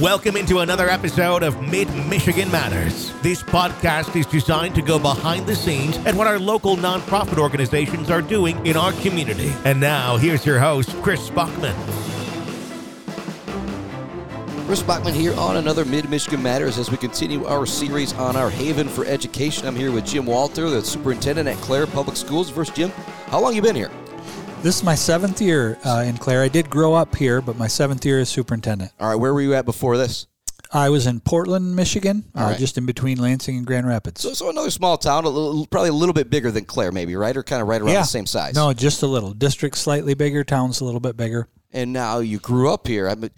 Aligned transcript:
Welcome 0.00 0.36
into 0.36 0.60
another 0.60 0.88
episode 0.88 1.42
of 1.42 1.60
Mid 1.60 1.92
Michigan 2.06 2.48
Matters. 2.52 3.12
This 3.20 3.42
podcast 3.42 4.14
is 4.14 4.26
designed 4.26 4.76
to 4.76 4.82
go 4.82 4.96
behind 4.96 5.44
the 5.48 5.56
scenes 5.56 5.96
at 6.06 6.14
what 6.14 6.28
our 6.28 6.38
local 6.38 6.76
nonprofit 6.76 7.36
organizations 7.36 8.08
are 8.08 8.22
doing 8.22 8.64
in 8.64 8.76
our 8.76 8.92
community. 8.92 9.52
And 9.64 9.80
now, 9.80 10.16
here's 10.16 10.46
your 10.46 10.60
host, 10.60 10.90
Chris 11.02 11.30
Bachman. 11.30 11.74
Chris 14.66 14.84
Bachman 14.84 15.14
here 15.14 15.34
on 15.34 15.56
another 15.56 15.84
Mid 15.84 16.08
Michigan 16.08 16.40
Matters 16.40 16.78
as 16.78 16.92
we 16.92 16.96
continue 16.96 17.44
our 17.46 17.66
series 17.66 18.12
on 18.12 18.36
our 18.36 18.50
haven 18.50 18.88
for 18.88 19.04
education. 19.04 19.66
I'm 19.66 19.74
here 19.74 19.90
with 19.90 20.06
Jim 20.06 20.26
Walter, 20.26 20.70
the 20.70 20.80
superintendent 20.80 21.48
at 21.48 21.56
Clare 21.56 21.88
Public 21.88 22.16
Schools. 22.16 22.50
First, 22.50 22.76
Jim, 22.76 22.90
how 23.30 23.40
long 23.40 23.52
you 23.52 23.62
been 23.62 23.74
here? 23.74 23.90
This 24.60 24.78
is 24.78 24.82
my 24.82 24.96
seventh 24.96 25.40
year 25.40 25.78
uh, 25.84 26.02
in 26.04 26.18
Clare. 26.18 26.42
I 26.42 26.48
did 26.48 26.68
grow 26.68 26.92
up 26.92 27.14
here, 27.14 27.40
but 27.40 27.56
my 27.56 27.68
seventh 27.68 28.04
year 28.04 28.18
as 28.18 28.28
superintendent. 28.28 28.90
All 28.98 29.08
right, 29.08 29.14
where 29.14 29.32
were 29.32 29.40
you 29.40 29.54
at 29.54 29.64
before 29.64 29.96
this? 29.96 30.26
I 30.72 30.88
was 30.88 31.06
in 31.06 31.20
Portland, 31.20 31.76
Michigan, 31.76 32.24
uh, 32.36 32.42
right. 32.42 32.58
just 32.58 32.76
in 32.76 32.84
between 32.84 33.18
Lansing 33.18 33.56
and 33.56 33.64
Grand 33.64 33.86
Rapids. 33.86 34.20
So, 34.20 34.34
so 34.34 34.50
another 34.50 34.70
small 34.70 34.98
town, 34.98 35.24
a 35.24 35.28
little, 35.28 35.64
probably 35.66 35.90
a 35.90 35.94
little 35.94 36.12
bit 36.12 36.28
bigger 36.28 36.50
than 36.50 36.64
Clare, 36.64 36.90
maybe, 36.90 37.14
right? 37.14 37.36
Or 37.36 37.44
kind 37.44 37.62
of 37.62 37.68
right 37.68 37.80
around 37.80 37.92
yeah. 37.92 38.00
the 38.00 38.06
same 38.06 38.26
size? 38.26 38.56
No, 38.56 38.72
just 38.72 39.02
a 39.04 39.06
little. 39.06 39.32
District 39.32 39.78
slightly 39.78 40.14
bigger, 40.14 40.42
town's 40.42 40.80
a 40.80 40.84
little 40.84 41.00
bit 41.00 41.16
bigger. 41.16 41.48
And 41.72 41.92
now 41.92 42.18
you 42.18 42.40
grew 42.40 42.72
up 42.72 42.88
here. 42.88 43.06
I'm 43.06 43.22
a 43.22 43.30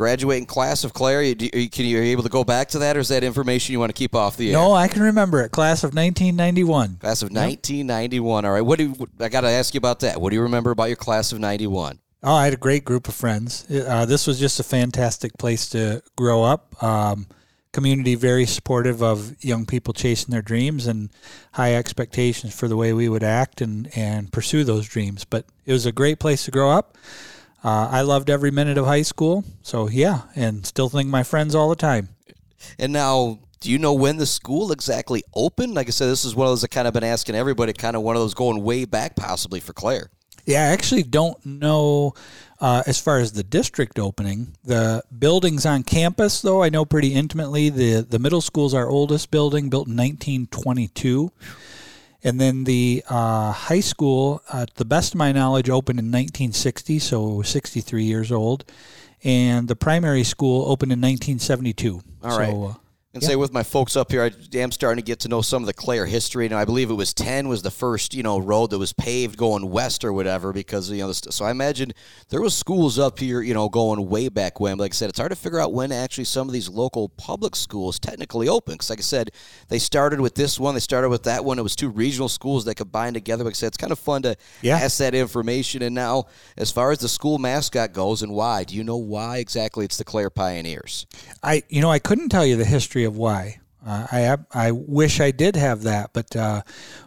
graduating 0.00 0.46
class 0.46 0.82
of 0.82 0.94
Clare. 0.94 1.22
You, 1.22 1.36
you, 1.38 1.68
can 1.68 1.84
you 1.84 1.98
are 1.98 2.02
you 2.02 2.12
able 2.12 2.22
to 2.22 2.30
go 2.30 2.42
back 2.42 2.68
to 2.68 2.78
that, 2.78 2.96
or 2.96 3.00
is 3.00 3.08
that 3.08 3.22
information 3.22 3.74
you 3.74 3.78
want 3.78 3.90
to 3.90 3.94
keep 3.94 4.14
off 4.14 4.34
the 4.38 4.48
air? 4.48 4.54
No, 4.54 4.72
I 4.72 4.88
can 4.88 5.02
remember 5.02 5.42
it. 5.42 5.50
Class 5.50 5.84
of 5.84 5.94
1991. 5.94 6.96
Class 6.96 7.20
of 7.20 7.30
1991. 7.30 8.46
All 8.46 8.50
right. 8.50 8.62
What 8.62 8.78
do 8.78 8.84
you, 8.86 9.08
I 9.20 9.28
got 9.28 9.42
to 9.42 9.48
ask 9.48 9.74
you 9.74 9.78
about 9.78 10.00
that? 10.00 10.18
What 10.18 10.30
do 10.30 10.36
you 10.36 10.42
remember 10.42 10.70
about 10.70 10.84
your 10.84 10.96
class 10.96 11.32
of 11.32 11.38
91? 11.38 11.98
Oh, 12.22 12.34
I 12.34 12.44
had 12.44 12.54
a 12.54 12.56
great 12.56 12.86
group 12.86 13.08
of 13.08 13.14
friends. 13.14 13.66
Uh, 13.70 14.06
this 14.06 14.26
was 14.26 14.40
just 14.40 14.58
a 14.58 14.62
fantastic 14.62 15.36
place 15.36 15.68
to 15.70 16.02
grow 16.16 16.44
up. 16.44 16.82
Um, 16.82 17.26
community 17.72 18.14
very 18.14 18.46
supportive 18.46 19.02
of 19.02 19.36
young 19.44 19.66
people 19.66 19.92
chasing 19.92 20.32
their 20.32 20.42
dreams 20.42 20.86
and 20.86 21.10
high 21.52 21.74
expectations 21.74 22.54
for 22.54 22.68
the 22.68 22.76
way 22.76 22.94
we 22.94 23.08
would 23.08 23.22
act 23.22 23.60
and, 23.60 23.90
and 23.94 24.32
pursue 24.32 24.64
those 24.64 24.88
dreams. 24.88 25.26
But 25.26 25.44
it 25.66 25.72
was 25.72 25.84
a 25.84 25.92
great 25.92 26.18
place 26.18 26.46
to 26.46 26.50
grow 26.50 26.70
up. 26.70 26.96
Uh, 27.62 27.88
I 27.90 28.00
loved 28.02 28.30
every 28.30 28.50
minute 28.50 28.78
of 28.78 28.86
high 28.86 29.02
school. 29.02 29.44
So, 29.62 29.88
yeah, 29.88 30.22
and 30.34 30.64
still 30.64 30.88
think 30.88 31.08
my 31.08 31.22
friends 31.22 31.54
all 31.54 31.68
the 31.68 31.76
time. 31.76 32.08
And 32.78 32.92
now, 32.92 33.38
do 33.60 33.70
you 33.70 33.78
know 33.78 33.92
when 33.92 34.16
the 34.16 34.26
school 34.26 34.72
exactly 34.72 35.22
opened? 35.34 35.74
Like 35.74 35.88
I 35.88 35.90
said, 35.90 36.08
this 36.08 36.24
is 36.24 36.34
one 36.34 36.46
of 36.46 36.52
those 36.52 36.64
I 36.64 36.68
kind 36.68 36.88
of 36.88 36.94
been 36.94 37.04
asking 37.04 37.34
everybody, 37.34 37.72
kind 37.72 37.96
of 37.96 38.02
one 38.02 38.16
of 38.16 38.22
those 38.22 38.34
going 38.34 38.62
way 38.62 38.86
back 38.86 39.16
possibly 39.16 39.60
for 39.60 39.72
Clare. 39.72 40.10
Yeah, 40.46 40.62
I 40.62 40.68
actually 40.72 41.02
don't 41.02 41.44
know 41.44 42.14
uh, 42.60 42.82
as 42.86 42.98
far 42.98 43.18
as 43.18 43.32
the 43.32 43.42
district 43.42 43.98
opening. 43.98 44.56
The 44.64 45.02
buildings 45.16 45.66
on 45.66 45.82
campus, 45.82 46.40
though, 46.40 46.62
I 46.62 46.70
know 46.70 46.84
pretty 46.86 47.14
intimately. 47.14 47.68
The 47.68 48.00
the 48.00 48.18
middle 48.18 48.40
school's 48.40 48.72
our 48.72 48.88
oldest 48.88 49.30
building, 49.30 49.68
built 49.68 49.86
in 49.86 49.96
1922. 49.96 51.30
And 52.22 52.40
then 52.40 52.64
the 52.64 53.02
uh, 53.08 53.52
high 53.52 53.80
school, 53.80 54.42
uh, 54.52 54.66
to 54.66 54.74
the 54.74 54.84
best 54.84 55.14
of 55.14 55.18
my 55.18 55.32
knowledge, 55.32 55.70
opened 55.70 55.98
in 55.98 56.06
1960, 56.06 56.98
so 56.98 57.42
63 57.42 58.04
years 58.04 58.30
old. 58.30 58.64
And 59.24 59.68
the 59.68 59.76
primary 59.76 60.24
school 60.24 60.70
opened 60.70 60.92
in 60.92 61.00
1972. 61.00 62.02
All 62.22 62.38
right. 62.38 62.50
so, 62.50 62.64
uh, 62.64 62.74
and 63.12 63.24
say 63.24 63.34
with 63.34 63.52
my 63.52 63.64
folks 63.64 63.96
up 63.96 64.12
here, 64.12 64.22
I 64.22 64.56
am 64.58 64.70
starting 64.70 65.02
to 65.02 65.06
get 65.06 65.18
to 65.20 65.28
know 65.28 65.42
some 65.42 65.64
of 65.64 65.66
the 65.66 65.72
Clare 65.72 66.06
history. 66.06 66.46
And 66.46 66.54
I 66.54 66.64
believe 66.64 66.90
it 66.90 66.94
was 66.94 67.12
10 67.12 67.48
was 67.48 67.60
the 67.62 67.70
first, 67.70 68.14
you 68.14 68.22
know, 68.22 68.38
road 68.38 68.70
that 68.70 68.78
was 68.78 68.92
paved 68.92 69.36
going 69.36 69.68
west 69.68 70.04
or 70.04 70.12
whatever 70.12 70.52
because, 70.52 70.88
you 70.92 70.98
know, 70.98 71.10
so 71.10 71.44
I 71.44 71.50
imagine 71.50 71.92
there 72.28 72.40
was 72.40 72.54
schools 72.56 73.00
up 73.00 73.18
here, 73.18 73.40
you 73.42 73.52
know, 73.52 73.68
going 73.68 74.08
way 74.08 74.28
back 74.28 74.60
when. 74.60 74.76
But 74.76 74.84
like 74.84 74.92
I 74.92 74.94
said, 74.94 75.08
it's 75.08 75.18
hard 75.18 75.32
to 75.32 75.36
figure 75.36 75.58
out 75.58 75.72
when 75.72 75.90
actually 75.90 76.22
some 76.24 76.46
of 76.48 76.52
these 76.52 76.68
local 76.68 77.08
public 77.08 77.56
schools 77.56 77.98
technically 77.98 78.48
opened. 78.48 78.74
Because 78.78 78.90
like 78.90 79.00
I 79.00 79.02
said, 79.02 79.32
they 79.68 79.80
started 79.80 80.20
with 80.20 80.36
this 80.36 80.60
one, 80.60 80.74
they 80.74 80.80
started 80.80 81.08
with 81.08 81.24
that 81.24 81.44
one. 81.44 81.58
It 81.58 81.62
was 81.62 81.74
two 81.74 81.88
regional 81.88 82.28
schools 82.28 82.64
that 82.66 82.76
combined 82.76 83.14
together. 83.14 83.42
Like 83.42 83.54
I 83.54 83.54
said, 83.54 83.66
it's 83.68 83.76
kind 83.76 83.90
of 83.90 83.98
fun 83.98 84.22
to 84.22 84.36
Yeah. 84.62 84.76
ask 84.76 84.98
that 84.98 85.16
information. 85.16 85.82
And 85.82 85.96
now, 85.96 86.26
as 86.56 86.70
far 86.70 86.92
as 86.92 86.98
the 87.00 87.08
school 87.08 87.38
mascot 87.38 87.92
goes 87.92 88.22
and 88.22 88.32
why, 88.32 88.62
do 88.62 88.76
you 88.76 88.84
know 88.84 88.96
why 88.98 89.38
exactly 89.38 89.84
it's 89.84 89.96
the 89.96 90.04
Clare 90.04 90.30
Pioneers? 90.30 91.06
I 91.42 91.64
you 91.68 91.80
know 91.80 91.90
I 91.90 91.98
couldn't 91.98 92.28
tell 92.28 92.46
you 92.46 92.54
the 92.54 92.64
history 92.64 92.99
of 93.04 93.16
why. 93.16 93.60
Uh, 93.84 94.06
I 94.10 94.36
I 94.52 94.70
wish 94.72 95.20
I 95.20 95.30
did 95.30 95.56
have 95.56 95.82
that, 95.82 96.10
but 96.12 96.36
uh, 96.36 96.62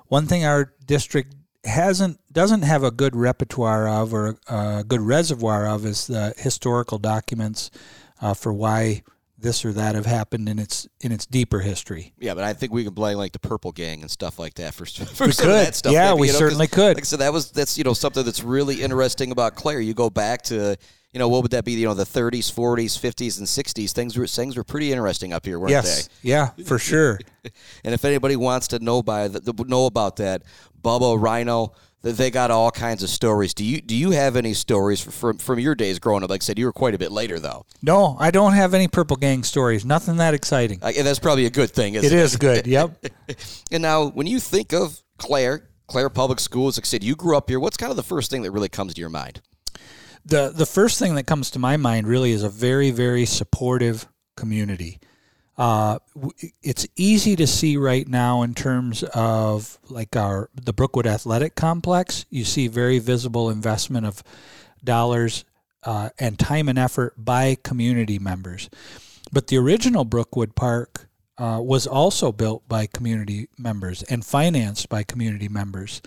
one 0.07 0.25
thing 0.25 0.43
our 0.43 0.73
district 0.85 1.35
hasn't 1.65 2.19
doesn't 2.33 2.63
have 2.63 2.83
a 2.83 2.91
good 2.91 3.15
repertoire 3.15 3.87
of 3.87 4.13
or 4.13 4.37
a 4.47 4.83
good 4.85 5.01
reservoir 5.01 5.67
of 5.67 5.85
is 5.85 6.07
the 6.07 6.33
historical 6.37 6.97
documents 6.97 7.69
uh, 8.21 8.33
for 8.33 8.51
why 8.51 9.03
this 9.43 9.63
or 9.63 9.73
that 9.73 9.93
have 9.93 10.07
happened 10.07 10.49
in 10.49 10.57
its 10.57 10.87
in 11.01 11.11
its 11.11 11.27
deeper 11.27 11.59
history. 11.59 12.13
Yeah, 12.17 12.33
but 12.33 12.43
I 12.43 12.53
think 12.53 12.73
we 12.73 12.83
can 12.83 12.93
blame 12.93 13.17
like 13.17 13.33
the 13.33 13.39
Purple 13.39 13.71
Gang 13.71 14.01
and 14.01 14.09
stuff 14.09 14.39
like 14.39 14.55
that 14.55 14.73
for, 14.73 14.85
for 14.87 15.31
some 15.31 15.49
of 15.49 15.53
that 15.53 15.75
stuff. 15.75 15.93
Yeah, 15.93 16.09
maybe, 16.09 16.21
we 16.21 16.27
you 16.27 16.33
know, 16.33 16.39
certainly 16.39 16.67
could. 16.67 16.95
Like 16.95 17.03
I 17.03 17.05
said, 17.05 17.19
that 17.19 17.31
was 17.31 17.51
that's 17.51 17.77
you 17.77 17.83
know 17.83 17.93
something 17.93 18.25
that's 18.25 18.41
really 18.41 18.81
interesting 18.81 19.31
about 19.31 19.55
Clare. 19.55 19.79
You 19.79 19.93
go 19.93 20.09
back 20.09 20.41
to 20.43 20.75
you 21.11 21.19
know 21.19 21.29
what 21.29 21.43
would 21.43 21.51
that 21.51 21.65
be? 21.65 21.73
You 21.73 21.85
know 21.85 21.93
the 21.93 22.05
30s, 22.05 22.51
40s, 22.51 22.97
50s, 22.97 23.37
and 23.37 23.47
60s. 23.47 23.91
Things 23.91 24.17
were 24.17 24.25
things 24.25 24.57
were 24.57 24.63
pretty 24.63 24.91
interesting 24.91 25.33
up 25.33 25.45
here, 25.45 25.59
weren't 25.59 25.71
yes, 25.71 26.09
yeah, 26.23 26.49
for 26.65 26.79
sure. 26.79 27.19
And 27.83 27.93
if 27.93 28.03
anybody 28.05 28.35
wants 28.35 28.69
to 28.69 28.79
know 28.79 29.03
by 29.03 29.27
the, 29.27 29.53
know 29.67 29.85
about 29.85 30.15
that, 30.17 30.43
Bubba 30.81 31.21
Rhino. 31.21 31.73
Th- 32.03 32.15
They 32.15 32.29
got 32.31 32.51
all 32.51 32.69
kinds 32.71 33.01
of 33.03 33.09
stories. 33.09 33.53
Do 33.53 33.63
you 33.63 33.81
do 33.81 33.95
you 33.95 34.11
have 34.11 34.35
any 34.35 34.53
stories 34.53 35.01
from 35.01 35.37
from 35.37 35.59
your 35.59 35.75
days 35.75 35.99
growing 35.99 36.23
up? 36.23 36.29
Like 36.29 36.41
I 36.41 36.45
said, 36.45 36.59
you 36.59 36.65
were 36.65 36.73
quite 36.73 36.93
a 36.93 36.97
bit 36.97 37.11
later 37.11 37.39
though. 37.39 37.65
No, 37.81 38.15
I 38.19 38.31
don't 38.31 38.53
have 38.53 38.73
any 38.73 38.87
Purple 38.87 39.17
Gang 39.17 39.43
stories. 39.43 39.85
Nothing 39.85 40.17
that 40.17 40.33
exciting. 40.33 40.79
And 40.81 40.95
that's 41.07 41.19
probably 41.19 41.45
a 41.45 41.49
good 41.49 41.71
thing. 41.71 41.95
Isn't 41.95 42.11
It 42.11 42.21
is 42.21 42.35
good. 42.35 42.67
Yep. 42.67 43.05
And 43.71 43.81
now, 43.81 44.05
when 44.09 44.27
you 44.27 44.39
think 44.39 44.73
of 44.73 45.01
Clare, 45.17 45.67
Clare 45.87 46.09
Public 46.09 46.39
Schools, 46.39 46.77
like 46.77 46.85
I 46.85 46.87
said, 46.87 47.03
you 47.03 47.15
grew 47.15 47.35
up 47.35 47.49
here. 47.49 47.59
What's 47.59 47.77
kind 47.77 47.89
of 47.89 47.95
the 47.95 48.03
first 48.03 48.29
thing 48.29 48.43
that 48.43 48.51
really 48.51 48.69
comes 48.69 48.93
to 48.93 48.99
your 49.01 49.09
mind? 49.09 49.41
the 50.25 50.51
the 50.55 50.65
first 50.65 50.99
thing 50.99 51.15
that 51.15 51.23
comes 51.25 51.51
to 51.51 51.59
my 51.59 51.75
mind 51.77 52.07
really 52.07 52.31
is 52.31 52.43
a 52.43 52.49
very 52.49 52.91
very 52.91 53.25
supportive 53.25 54.07
community. 54.37 54.99
Uh, 55.55 55.99
it's 56.63 56.87
easy 56.95 57.35
to 57.35 57.45
see 57.45 57.77
right 57.77 58.07
now 58.07 58.41
in 58.41 58.55
terms 58.55 59.03
of 59.13 59.77
like 59.89 60.15
our 60.15 60.49
the 60.55 60.73
Brookwood 60.73 61.05
Athletic 61.05 61.55
Complex. 61.55 62.25
You 62.29 62.43
see 62.43 62.67
very 62.67 62.99
visible 62.99 63.49
investment 63.49 64.05
of 64.05 64.23
dollars 64.83 65.45
uh, 65.83 66.09
and 66.17 66.39
time 66.39 66.69
and 66.69 66.79
effort 66.79 67.13
by 67.17 67.57
community 67.63 68.17
members. 68.17 68.69
But 69.31 69.47
the 69.47 69.57
original 69.57 70.05
Brookwood 70.05 70.55
Park 70.55 71.07
uh, 71.37 71.59
was 71.61 71.87
also 71.87 72.31
built 72.31 72.67
by 72.67 72.87
community 72.87 73.47
members 73.57 74.03
and 74.03 74.25
financed 74.25 74.89
by 74.89 75.03
community 75.03 75.49
members. 75.49 76.01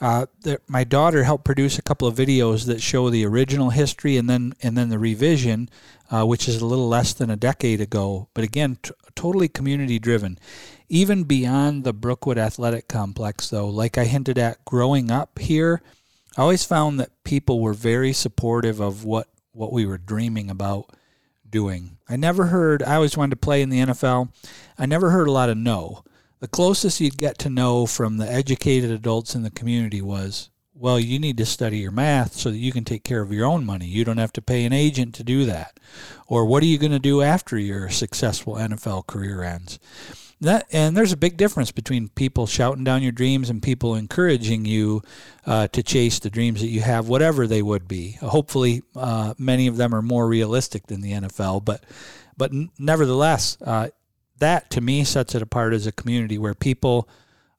Uh, 0.00 0.26
my 0.66 0.84
daughter 0.84 1.22
helped 1.22 1.44
produce 1.44 1.78
a 1.78 1.82
couple 1.82 2.08
of 2.08 2.16
videos 2.16 2.66
that 2.66 2.82
show 2.82 3.10
the 3.10 3.24
original 3.24 3.70
history 3.70 4.16
and 4.16 4.28
then 4.28 4.54
and 4.62 4.76
then 4.76 4.88
the 4.88 4.98
revision, 4.98 5.68
uh, 6.10 6.24
which 6.24 6.48
is 6.48 6.60
a 6.60 6.66
little 6.66 6.88
less 6.88 7.12
than 7.12 7.30
a 7.30 7.36
decade 7.36 7.80
ago. 7.80 8.28
But 8.34 8.44
again, 8.44 8.78
t- 8.82 8.90
totally 9.14 9.48
community 9.48 9.98
driven. 9.98 10.38
Even 10.88 11.24
beyond 11.24 11.84
the 11.84 11.92
Brookwood 11.92 12.38
Athletic 12.38 12.88
Complex, 12.88 13.48
though, 13.48 13.68
like 13.68 13.96
I 13.96 14.04
hinted 14.04 14.36
at, 14.38 14.64
growing 14.64 15.10
up 15.10 15.38
here, 15.38 15.80
I 16.36 16.42
always 16.42 16.64
found 16.64 16.98
that 17.00 17.24
people 17.24 17.60
were 17.60 17.74
very 17.74 18.12
supportive 18.12 18.80
of 18.80 19.04
what 19.04 19.28
what 19.52 19.72
we 19.72 19.86
were 19.86 19.98
dreaming 19.98 20.50
about 20.50 20.90
doing. 21.48 21.98
I 22.08 22.16
never 22.16 22.46
heard. 22.46 22.82
I 22.82 22.96
always 22.96 23.16
wanted 23.16 23.30
to 23.30 23.36
play 23.36 23.62
in 23.62 23.70
the 23.70 23.78
NFL. 23.78 24.32
I 24.76 24.86
never 24.86 25.10
heard 25.10 25.28
a 25.28 25.32
lot 25.32 25.48
of 25.48 25.56
no 25.56 26.02
the 26.40 26.48
closest 26.48 27.00
you'd 27.00 27.18
get 27.18 27.38
to 27.38 27.50
know 27.50 27.86
from 27.86 28.16
the 28.16 28.30
educated 28.30 28.90
adults 28.90 29.34
in 29.34 29.42
the 29.42 29.50
community 29.50 30.02
was, 30.02 30.50
well, 30.74 30.98
you 30.98 31.18
need 31.18 31.36
to 31.38 31.46
study 31.46 31.78
your 31.78 31.92
math 31.92 32.34
so 32.34 32.50
that 32.50 32.58
you 32.58 32.72
can 32.72 32.84
take 32.84 33.04
care 33.04 33.22
of 33.22 33.32
your 33.32 33.46
own 33.46 33.64
money. 33.64 33.86
You 33.86 34.04
don't 34.04 34.18
have 34.18 34.32
to 34.34 34.42
pay 34.42 34.64
an 34.64 34.72
agent 34.72 35.14
to 35.14 35.24
do 35.24 35.44
that. 35.46 35.78
Or 36.26 36.44
what 36.44 36.62
are 36.62 36.66
you 36.66 36.78
going 36.78 36.92
to 36.92 36.98
do 36.98 37.22
after 37.22 37.56
your 37.56 37.88
successful 37.88 38.56
NFL 38.56 39.06
career 39.06 39.42
ends? 39.42 39.78
That 40.40 40.66
and 40.72 40.96
there's 40.96 41.12
a 41.12 41.16
big 41.16 41.36
difference 41.36 41.70
between 41.70 42.08
people 42.08 42.46
shouting 42.46 42.84
down 42.84 43.02
your 43.02 43.12
dreams 43.12 43.48
and 43.48 43.62
people 43.62 43.94
encouraging 43.94 44.64
you 44.64 45.02
uh, 45.46 45.68
to 45.68 45.82
chase 45.82 46.18
the 46.18 46.28
dreams 46.28 46.60
that 46.60 46.66
you 46.66 46.80
have, 46.80 47.08
whatever 47.08 47.46
they 47.46 47.62
would 47.62 47.86
be. 47.86 48.18
Hopefully, 48.20 48.82
uh, 48.96 49.34
many 49.38 49.68
of 49.68 49.76
them 49.76 49.94
are 49.94 50.02
more 50.02 50.26
realistic 50.26 50.88
than 50.88 51.00
the 51.00 51.12
NFL, 51.12 51.64
but 51.64 51.84
but 52.36 52.50
nevertheless, 52.78 53.56
uh, 53.62 53.88
that 54.38 54.70
to 54.70 54.80
me 54.80 55.04
sets 55.04 55.34
it 55.34 55.42
apart 55.42 55.72
as 55.72 55.86
a 55.86 55.92
community 55.92 56.38
where 56.38 56.54
people 56.54 57.08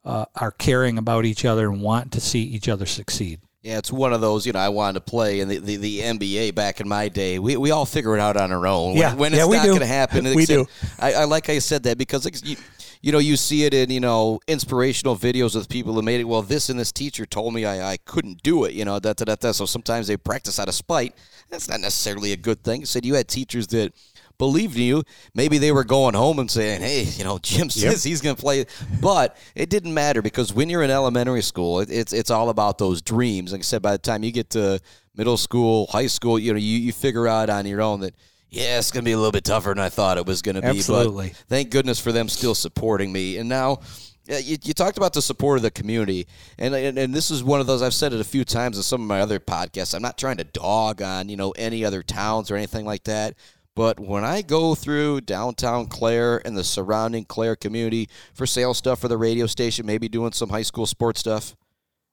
uh, 0.03 0.25
are 0.35 0.51
caring 0.51 0.97
about 0.97 1.25
each 1.25 1.45
other 1.45 1.69
and 1.69 1.81
want 1.81 2.11
to 2.13 2.21
see 2.21 2.41
each 2.41 2.67
other 2.69 2.85
succeed. 2.85 3.39
Yeah, 3.63 3.79
it's 3.79 3.91
one 3.91 4.13
of 4.13 4.21
those, 4.21 4.45
you 4.45 4.53
know, 4.53 4.59
I 4.59 4.69
wanted 4.69 4.93
to 4.93 5.01
play 5.01 5.39
in 5.39 5.47
the, 5.47 5.57
the, 5.57 5.77
the 5.77 5.99
NBA 6.01 6.53
back 6.53 6.79
in 6.79 6.87
my 6.87 7.09
day. 7.09 7.39
We, 7.39 7.57
we 7.57 7.71
all 7.71 7.87
figure 7.87 8.15
it 8.15 8.19
out 8.19 8.37
on 8.37 8.51
our 8.51 8.67
own. 8.67 8.89
When- 8.91 8.97
Yeah, 8.99 9.15
when, 9.15 9.33
it's 9.33 9.39
yeah, 9.39 9.47
we 9.47 9.57
not 9.57 9.65
going 9.65 9.79
to 9.79 9.87
happen. 9.87 10.23
We 10.35 10.43
I 10.43 10.45
do. 10.45 10.65
I, 10.99 11.13
I 11.13 11.23
like 11.23 11.47
how 11.47 11.53
you 11.53 11.59
said 11.61 11.81
that 11.83 11.97
because, 11.97 12.29
you, 12.43 12.57
you 13.01 13.11
know, 13.11 13.17
you 13.17 13.35
see 13.37 13.63
it 13.65 13.73
in, 13.73 13.89
you 13.89 13.99
know, 13.99 14.39
inspirational 14.47 15.15
videos 15.15 15.55
with 15.55 15.67
people 15.67 15.93
who 15.93 16.03
made 16.03 16.19
it. 16.19 16.25
Well, 16.25 16.43
this 16.43 16.69
and 16.69 16.79
this 16.79 16.91
teacher 16.91 17.25
told 17.25 17.55
me 17.55 17.65
I, 17.65 17.93
I 17.93 17.97
couldn't 17.97 18.43
do 18.43 18.65
it, 18.65 18.73
you 18.73 18.85
know, 18.85 18.99
that, 18.99 19.17
that, 19.17 19.39
that. 19.39 19.55
So 19.55 19.65
sometimes 19.65 20.05
they 20.05 20.17
practice 20.17 20.59
out 20.59 20.67
of 20.67 20.75
spite. 20.75 21.15
That's 21.49 21.67
not 21.67 21.79
necessarily 21.79 22.33
a 22.33 22.37
good 22.37 22.63
thing. 22.63 22.85
Said 22.85 23.03
you 23.03 23.15
had 23.15 23.27
teachers 23.27 23.65
that 23.67 23.93
believed 24.37 24.75
in 24.75 24.83
you. 24.83 25.03
Maybe 25.33 25.57
they 25.57 25.71
were 25.71 25.83
going 25.83 26.13
home 26.13 26.39
and 26.39 26.49
saying, 26.49 26.81
"Hey, 26.81 27.03
you 27.03 27.23
know, 27.23 27.37
Jim 27.39 27.69
says 27.69 28.03
he's 28.03 28.21
going 28.21 28.35
to 28.35 28.41
play," 28.41 28.65
but 29.01 29.37
it 29.55 29.69
didn't 29.69 29.93
matter 29.93 30.21
because 30.21 30.53
when 30.53 30.69
you're 30.69 30.83
in 30.83 30.91
elementary 30.91 31.41
school, 31.41 31.79
it, 31.79 31.89
it's 31.91 32.13
it's 32.13 32.31
all 32.31 32.49
about 32.49 32.77
those 32.77 33.01
dreams. 33.01 33.51
Like 33.51 33.61
I 33.61 33.63
said, 33.63 33.81
by 33.81 33.91
the 33.91 33.97
time 33.97 34.23
you 34.23 34.31
get 34.31 34.51
to 34.51 34.79
middle 35.15 35.37
school, 35.37 35.87
high 35.87 36.07
school, 36.07 36.37
you 36.37 36.53
know, 36.53 36.59
you, 36.59 36.77
you 36.79 36.91
figure 36.91 37.27
out 37.27 37.49
on 37.49 37.65
your 37.65 37.81
own 37.81 38.01
that 38.01 38.15
yeah, 38.49 38.77
it's 38.77 38.91
going 38.91 39.03
to 39.03 39.05
be 39.05 39.11
a 39.11 39.17
little 39.17 39.31
bit 39.31 39.43
tougher 39.43 39.69
than 39.69 39.79
I 39.79 39.89
thought 39.89 40.17
it 40.17 40.25
was 40.25 40.41
going 40.41 40.55
to 40.55 40.61
be. 40.61 40.67
Absolutely. 40.67 41.29
But 41.29 41.37
thank 41.49 41.71
goodness 41.71 41.99
for 41.99 42.11
them 42.11 42.29
still 42.29 42.55
supporting 42.55 43.11
me. 43.11 43.37
And 43.37 43.49
now, 43.49 43.79
you, 44.27 44.57
you 44.63 44.73
talked 44.73 44.97
about 44.97 45.13
the 45.13 45.21
support 45.21 45.57
of 45.57 45.63
the 45.63 45.71
community, 45.71 46.25
and, 46.57 46.73
and 46.73 46.97
and 46.97 47.13
this 47.13 47.29
is 47.29 47.43
one 47.43 47.59
of 47.59 47.67
those 47.67 47.81
I've 47.81 47.93
said 47.93 48.11
it 48.13 48.19
a 48.19 48.23
few 48.23 48.43
times 48.43 48.77
in 48.77 48.83
some 48.83 49.01
of 49.01 49.07
my 49.07 49.21
other 49.21 49.39
podcasts. 49.39 49.93
I'm 49.93 50.01
not 50.01 50.17
trying 50.17 50.37
to 50.37 50.43
dog 50.43 51.01
on 51.01 51.29
you 51.29 51.37
know 51.37 51.51
any 51.51 51.85
other 51.85 52.01
towns 52.01 52.49
or 52.49 52.55
anything 52.55 52.85
like 52.85 53.03
that. 53.03 53.35
But 53.75 53.99
when 53.99 54.23
I 54.23 54.41
go 54.41 54.73
through 54.73 55.21
downtown 55.21 55.87
Clare 55.87 56.41
and 56.45 56.57
the 56.57 56.63
surrounding 56.63 57.25
Clare 57.25 57.57
community 57.57 58.09
for 58.33 58.45
sales 58.45 58.77
stuff 58.77 58.99
for 58.99 59.09
the 59.09 59.17
radio 59.17 59.47
station, 59.47 59.85
maybe 59.85 60.07
doing 60.07 60.31
some 60.31 60.49
high 60.49 60.61
school 60.61 60.85
sports 60.85 61.19
stuff, 61.19 61.55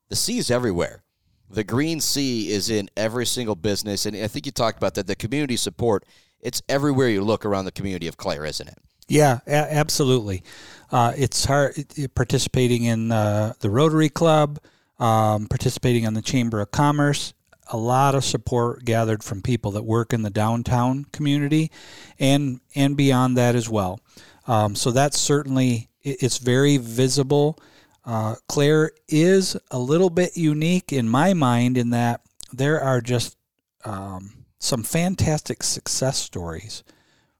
the 0.09 0.17
sea 0.17 0.38
is 0.38 0.50
everywhere. 0.50 1.05
The 1.49 1.64
green 1.64 2.00
sea 2.00 2.50
is 2.50 2.69
in 2.69 2.88
every 2.97 3.26
single 3.26 3.55
business, 3.55 4.06
and 4.06 4.17
I 4.17 4.26
think 4.26 4.47
you 4.47 4.53
talked 4.53 4.79
about 4.79 4.94
that. 4.94 5.06
The 5.06 5.14
community 5.14 5.56
support, 5.56 6.05
it's 6.41 6.62
everywhere 6.69 7.09
you 7.09 7.23
look 7.23 7.44
around 7.44 7.67
the 7.67 7.73
community 7.73 8.09
of 8.09 8.17
Clare, 8.17 8.44
isn't 8.44 8.69
it? 8.69 8.79
Yeah, 9.06 9.41
a- 9.47 9.75
absolutely. 9.75 10.43
Uh, 10.91 11.12
it's 11.17 11.44
hard 11.44 11.75
participating 12.14 12.85
in 12.85 13.12
uh, 13.12 13.53
the 13.61 13.70
Rotary 13.70 14.09
Club, 14.09 14.59
um, 14.99 15.47
participating 15.47 16.06
on 16.06 16.14
the 16.14 16.23
Chamber 16.23 16.61
of 16.61 16.70
Commerce. 16.70 17.35
A 17.73 17.77
lot 17.77 18.15
of 18.15 18.25
support 18.25 18.85
gathered 18.85 19.25
from 19.25 19.43
people 19.43 19.73
that 19.73 19.85
work 19.85 20.13
in 20.13 20.23
the 20.23 20.31
downtown 20.31 21.07
community, 21.13 21.71
and 22.19 22.61
and 22.75 22.97
beyond 22.97 23.37
that 23.37 23.55
as 23.55 23.69
well. 23.69 23.99
Um, 24.47 24.75
so 24.75 24.91
that's 24.91 25.19
certainly 25.19 25.89
it, 26.03 26.23
it's 26.23 26.39
very 26.39 26.77
visible. 26.77 27.59
Uh, 28.05 28.35
Clare 28.49 28.93
is 29.09 29.57
a 29.71 29.79
little 29.79 30.11
bit 30.11 30.37
unique 30.37 30.93
in 30.93 31.09
my 31.09 31.35
mind 31.35 31.79
in 31.79 31.91
that 31.91 32.21
there 32.53 32.81
are 32.81 33.01
just 33.01 33.37
um, 33.85 34.45
some 34.59 34.83
fantastic 34.83 35.63
success 35.63 36.19
stories 36.19 36.85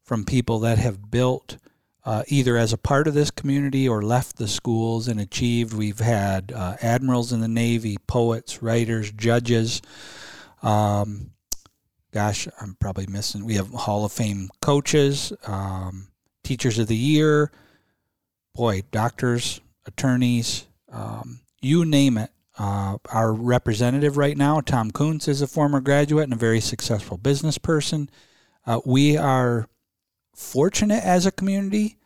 from 0.02 0.25
people 0.25 0.58
that 0.61 0.79
have 0.79 1.11
built 1.11 1.58
uh, 2.04 2.22
either 2.26 2.56
as 2.56 2.72
a 2.72 2.78
part 2.78 3.06
of 3.06 3.14
this 3.14 3.31
community 3.31 3.88
or 3.88 4.02
left 4.02 4.37
the 4.37 4.49
schools 4.49 5.08
and 5.08 5.20
achieved. 5.20 5.72
We've 5.72 6.00
had 6.00 6.52
uh, 6.52 6.76
admirals 6.82 7.32
in 7.32 7.40
the 7.40 7.49
Navy, 7.49 7.96
poets, 8.06 8.62
writers, 8.62 9.12
judges. 9.12 9.82
Um, 10.62 11.31
gosh, 12.12 12.49
I'm 12.60 12.76
probably 12.81 13.06
missing. 13.06 13.44
We 13.44 13.54
have 13.54 13.69
Hall 13.69 14.04
of 14.04 14.12
Fame 14.12 14.50
coaches, 14.60 15.32
um, 15.46 16.08
teachers 16.43 16.78
of 16.78 16.88
the 16.88 16.96
year, 16.96 17.52
boy, 18.55 18.82
doctors, 18.90 19.60
attorneys, 19.87 20.66
um, 20.90 21.40
you 21.60 21.84
name 21.84 22.19
it. 22.19 22.31
Uh, 22.58 22.98
our 23.10 23.32
representative 23.32 24.19
right 24.19 24.37
now, 24.37 24.60
Tom 24.60 24.90
Kunse, 24.90 25.26
is 25.26 25.40
a 25.40 25.46
former 25.46 25.81
graduate 25.81 26.25
and 26.25 26.34
a 26.34 26.37
very 26.37 26.60
successful 26.60 27.16
business 27.16 27.56
person. 27.56 28.10
Uh, 28.66 28.81
we 28.84 29.16
are 29.16 29.69
fortunate 30.34 31.05
as 31.05 31.26
a 31.26 31.32
community, 31.32 31.99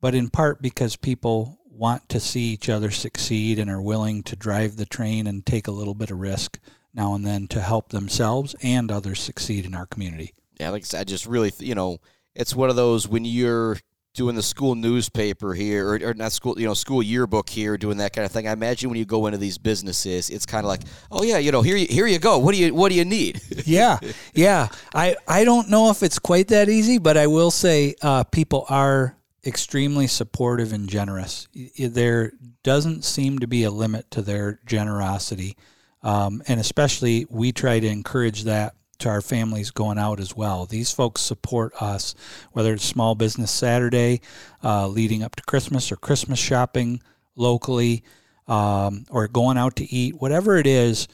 but 0.00 0.14
in 0.14 0.30
part 0.30 0.62
because 0.62 0.96
people 0.96 1.58
want 1.70 2.08
to 2.10 2.20
see 2.20 2.52
each 2.52 2.68
other 2.68 2.90
succeed 2.90 3.58
and 3.58 3.70
are 3.70 3.80
willing 3.80 4.22
to 4.22 4.36
drive 4.36 4.76
the 4.76 4.86
train 4.86 5.26
and 5.26 5.46
take 5.46 5.66
a 5.66 5.72
little 5.72 5.94
bit 5.94 6.10
of 6.10 6.18
risk 6.18 6.58
now 6.92 7.14
and 7.14 7.24
then 7.24 7.48
to 7.48 7.60
help 7.60 7.88
themselves 7.88 8.54
and 8.62 8.90
others 8.90 9.20
succeed 9.20 9.64
in 9.64 9.74
our 9.74 9.86
community. 9.86 10.34
Yeah, 10.58 10.70
like 10.70 10.82
I 10.82 10.84
said, 10.84 11.00
I 11.00 11.04
just 11.04 11.26
really, 11.26 11.52
you 11.58 11.74
know, 11.74 11.98
it's 12.34 12.54
one 12.54 12.70
of 12.70 12.76
those 12.76 13.08
when 13.08 13.24
you're 13.24 13.78
doing 14.20 14.36
the 14.36 14.42
school 14.42 14.74
newspaper 14.74 15.54
here, 15.54 15.88
or, 15.88 16.10
or, 16.10 16.12
not 16.12 16.30
school, 16.30 16.54
you 16.60 16.66
know, 16.66 16.74
school 16.74 17.02
yearbook 17.02 17.48
here, 17.48 17.78
doing 17.78 17.96
that 17.96 18.12
kind 18.12 18.26
of 18.26 18.30
thing. 18.30 18.46
I 18.46 18.52
imagine 18.52 18.90
when 18.90 18.98
you 18.98 19.06
go 19.06 19.24
into 19.24 19.38
these 19.38 19.56
businesses, 19.56 20.28
it's 20.28 20.44
kind 20.44 20.62
of 20.62 20.68
like, 20.68 20.82
oh 21.10 21.22
yeah, 21.22 21.38
you 21.38 21.50
know, 21.50 21.62
here 21.62 21.74
you 21.74 21.86
here 21.86 22.06
you 22.06 22.18
go. 22.18 22.36
What 22.36 22.54
do 22.54 22.60
you 22.60 22.74
what 22.74 22.90
do 22.90 22.96
you 22.96 23.06
need? 23.06 23.40
yeah, 23.64 23.98
yeah. 24.34 24.68
I 24.94 25.16
I 25.26 25.44
don't 25.44 25.70
know 25.70 25.88
if 25.88 26.02
it's 26.02 26.18
quite 26.18 26.48
that 26.48 26.68
easy, 26.68 26.98
but 26.98 27.16
I 27.16 27.28
will 27.28 27.50
say 27.50 27.94
uh, 28.02 28.24
people 28.24 28.66
are 28.68 29.16
extremely 29.46 30.06
supportive 30.06 30.74
and 30.74 30.86
generous. 30.86 31.48
There 31.78 32.32
doesn't 32.62 33.04
seem 33.06 33.38
to 33.38 33.46
be 33.46 33.64
a 33.64 33.70
limit 33.70 34.10
to 34.10 34.20
their 34.20 34.60
generosity, 34.66 35.56
um, 36.02 36.42
and 36.46 36.60
especially 36.60 37.26
we 37.30 37.52
try 37.52 37.80
to 37.80 37.86
encourage 37.86 38.44
that 38.44 38.74
to 39.00 39.08
our 39.08 39.20
families 39.20 39.70
going 39.70 39.98
out 39.98 40.20
as 40.20 40.36
well. 40.36 40.66
These 40.66 40.92
folks 40.92 41.20
support 41.20 41.72
us, 41.80 42.14
whether 42.52 42.72
it's 42.72 42.84
Small 42.84 43.14
Business 43.14 43.50
Saturday, 43.50 44.20
uh, 44.62 44.88
leading 44.88 45.22
up 45.22 45.36
to 45.36 45.42
Christmas, 45.42 45.90
or 45.90 45.96
Christmas 45.96 46.38
shopping 46.38 47.02
locally, 47.36 48.04
um, 48.46 49.04
or 49.10 49.28
going 49.28 49.56
out 49.56 49.76
to 49.76 49.84
eat, 49.92 50.20
whatever 50.20 50.56
it 50.56 50.66
is. 50.66 51.08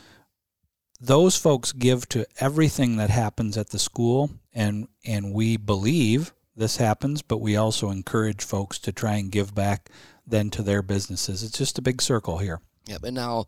Those 1.01 1.37
folks 1.37 1.73
give 1.73 2.09
to 2.11 2.27
everything 2.41 2.97
that 2.97 3.11
happens 3.11 3.59
at 3.59 3.71
the 3.71 3.79
school, 3.79 4.31
and 4.55 4.89
and 5.05 5.35
we 5.35 5.57
believe 5.57 6.33
this 6.57 6.79
happens, 6.79 7.21
but 7.21 7.39
we 7.39 7.55
also 7.57 7.91
encourage 7.91 8.43
folks 8.43 8.79
to 8.79 8.93
try 8.93 9.17
and 9.17 9.31
give 9.31 9.55
back 9.55 9.91
then 10.27 10.49
to 10.51 10.63
their 10.63 10.83
businesses. 10.83 11.43
It's 11.43 11.59
just 11.59 11.79
a 11.79 11.83
big 11.83 12.01
circle 12.01 12.39
here. 12.39 12.61
Yeah, 12.87 12.97
but 13.01 13.13
now 13.13 13.45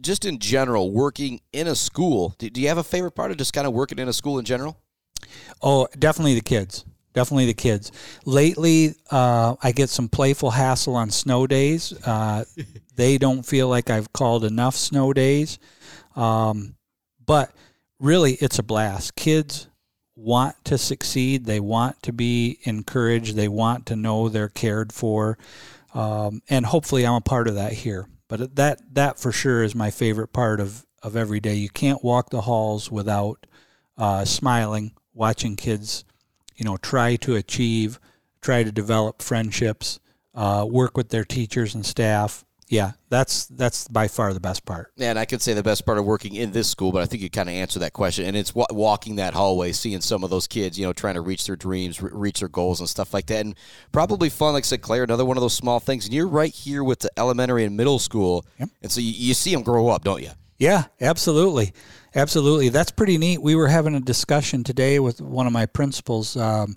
just 0.00 0.24
in 0.24 0.38
general, 0.38 0.90
working 0.90 1.40
in 1.52 1.66
a 1.66 1.74
school, 1.74 2.34
do, 2.38 2.50
do 2.50 2.60
you 2.60 2.68
have 2.68 2.78
a 2.78 2.84
favorite 2.84 3.12
part 3.12 3.30
of 3.30 3.36
just 3.36 3.52
kind 3.52 3.66
of 3.66 3.72
working 3.72 3.98
in 3.98 4.08
a 4.08 4.12
school 4.12 4.38
in 4.38 4.44
general? 4.44 4.78
Oh, 5.62 5.88
definitely 5.98 6.34
the 6.34 6.40
kids. 6.40 6.84
Definitely 7.12 7.46
the 7.46 7.54
kids. 7.54 7.90
Lately, 8.24 8.94
uh, 9.10 9.56
I 9.62 9.72
get 9.72 9.90
some 9.90 10.08
playful 10.08 10.50
hassle 10.50 10.94
on 10.94 11.10
snow 11.10 11.46
days. 11.46 11.92
Uh, 12.06 12.44
they 12.96 13.18
don't 13.18 13.44
feel 13.44 13.68
like 13.68 13.90
I've 13.90 14.12
called 14.12 14.44
enough 14.44 14.76
snow 14.76 15.12
days. 15.12 15.58
Um, 16.14 16.76
but 17.24 17.52
really, 17.98 18.34
it's 18.34 18.58
a 18.58 18.62
blast. 18.62 19.16
Kids 19.16 19.68
want 20.16 20.56
to 20.66 20.78
succeed, 20.78 21.46
they 21.46 21.60
want 21.60 22.02
to 22.02 22.12
be 22.12 22.58
encouraged, 22.64 23.36
they 23.36 23.48
want 23.48 23.86
to 23.86 23.96
know 23.96 24.28
they're 24.28 24.48
cared 24.48 24.92
for. 24.92 25.38
Um, 25.94 26.42
and 26.48 26.64
hopefully, 26.66 27.06
I'm 27.06 27.14
a 27.14 27.20
part 27.20 27.48
of 27.48 27.56
that 27.56 27.72
here. 27.72 28.06
But 28.30 28.54
that 28.54 28.94
that 28.94 29.18
for 29.18 29.32
sure 29.32 29.64
is 29.64 29.74
my 29.74 29.90
favorite 29.90 30.32
part 30.32 30.60
of 30.60 30.86
of 31.02 31.16
every 31.16 31.40
day. 31.40 31.54
You 31.54 31.68
can't 31.68 32.04
walk 32.04 32.30
the 32.30 32.42
halls 32.42 32.88
without 32.88 33.44
uh, 33.98 34.24
smiling, 34.24 34.92
watching 35.12 35.56
kids, 35.56 36.04
you 36.54 36.64
know, 36.64 36.76
try 36.76 37.16
to 37.16 37.34
achieve, 37.34 37.98
try 38.40 38.62
to 38.62 38.70
develop 38.70 39.20
friendships, 39.20 39.98
uh, 40.32 40.64
work 40.70 40.96
with 40.96 41.08
their 41.08 41.24
teachers 41.24 41.74
and 41.74 41.84
staff, 41.84 42.44
yeah, 42.70 42.92
that's 43.08 43.46
that's 43.46 43.88
by 43.88 44.06
far 44.06 44.32
the 44.32 44.38
best 44.38 44.64
part. 44.64 44.92
Yeah, 44.96 45.10
and 45.10 45.18
I 45.18 45.24
could 45.24 45.42
say 45.42 45.54
the 45.54 45.62
best 45.62 45.84
part 45.84 45.98
of 45.98 46.04
working 46.04 46.36
in 46.36 46.52
this 46.52 46.68
school, 46.68 46.92
but 46.92 47.02
I 47.02 47.06
think 47.06 47.20
you 47.20 47.28
kind 47.28 47.48
of 47.48 47.54
answered 47.56 47.80
that 47.80 47.92
question. 47.92 48.26
And 48.26 48.36
it's 48.36 48.54
walking 48.54 49.16
that 49.16 49.34
hallway, 49.34 49.72
seeing 49.72 50.00
some 50.00 50.22
of 50.22 50.30
those 50.30 50.46
kids, 50.46 50.78
you 50.78 50.86
know, 50.86 50.92
trying 50.92 51.14
to 51.14 51.20
reach 51.20 51.48
their 51.48 51.56
dreams, 51.56 52.00
reach 52.00 52.38
their 52.38 52.48
goals, 52.48 52.78
and 52.78 52.88
stuff 52.88 53.12
like 53.12 53.26
that. 53.26 53.44
And 53.44 53.56
probably 53.90 54.30
fun, 54.30 54.52
like 54.52 54.62
I 54.62 54.66
said, 54.66 54.82
Clare, 54.82 55.02
another 55.02 55.24
one 55.24 55.36
of 55.36 55.40
those 55.40 55.52
small 55.52 55.80
things. 55.80 56.04
And 56.04 56.14
you're 56.14 56.28
right 56.28 56.54
here 56.54 56.84
with 56.84 57.00
the 57.00 57.10
elementary 57.16 57.64
and 57.64 57.76
middle 57.76 57.98
school, 57.98 58.46
yep. 58.56 58.68
and 58.82 58.92
so 58.92 59.00
you, 59.00 59.10
you 59.10 59.34
see 59.34 59.52
them 59.52 59.64
grow 59.64 59.88
up, 59.88 60.04
don't 60.04 60.22
you? 60.22 60.30
Yeah, 60.60 60.84
absolutely. 61.00 61.72
Absolutely. 62.14 62.68
That's 62.68 62.90
pretty 62.90 63.16
neat. 63.16 63.40
We 63.40 63.54
were 63.54 63.68
having 63.68 63.94
a 63.94 64.00
discussion 64.00 64.62
today 64.62 64.98
with 64.98 65.22
one 65.22 65.46
of 65.46 65.54
my 65.54 65.64
principals. 65.64 66.36
Um, 66.36 66.76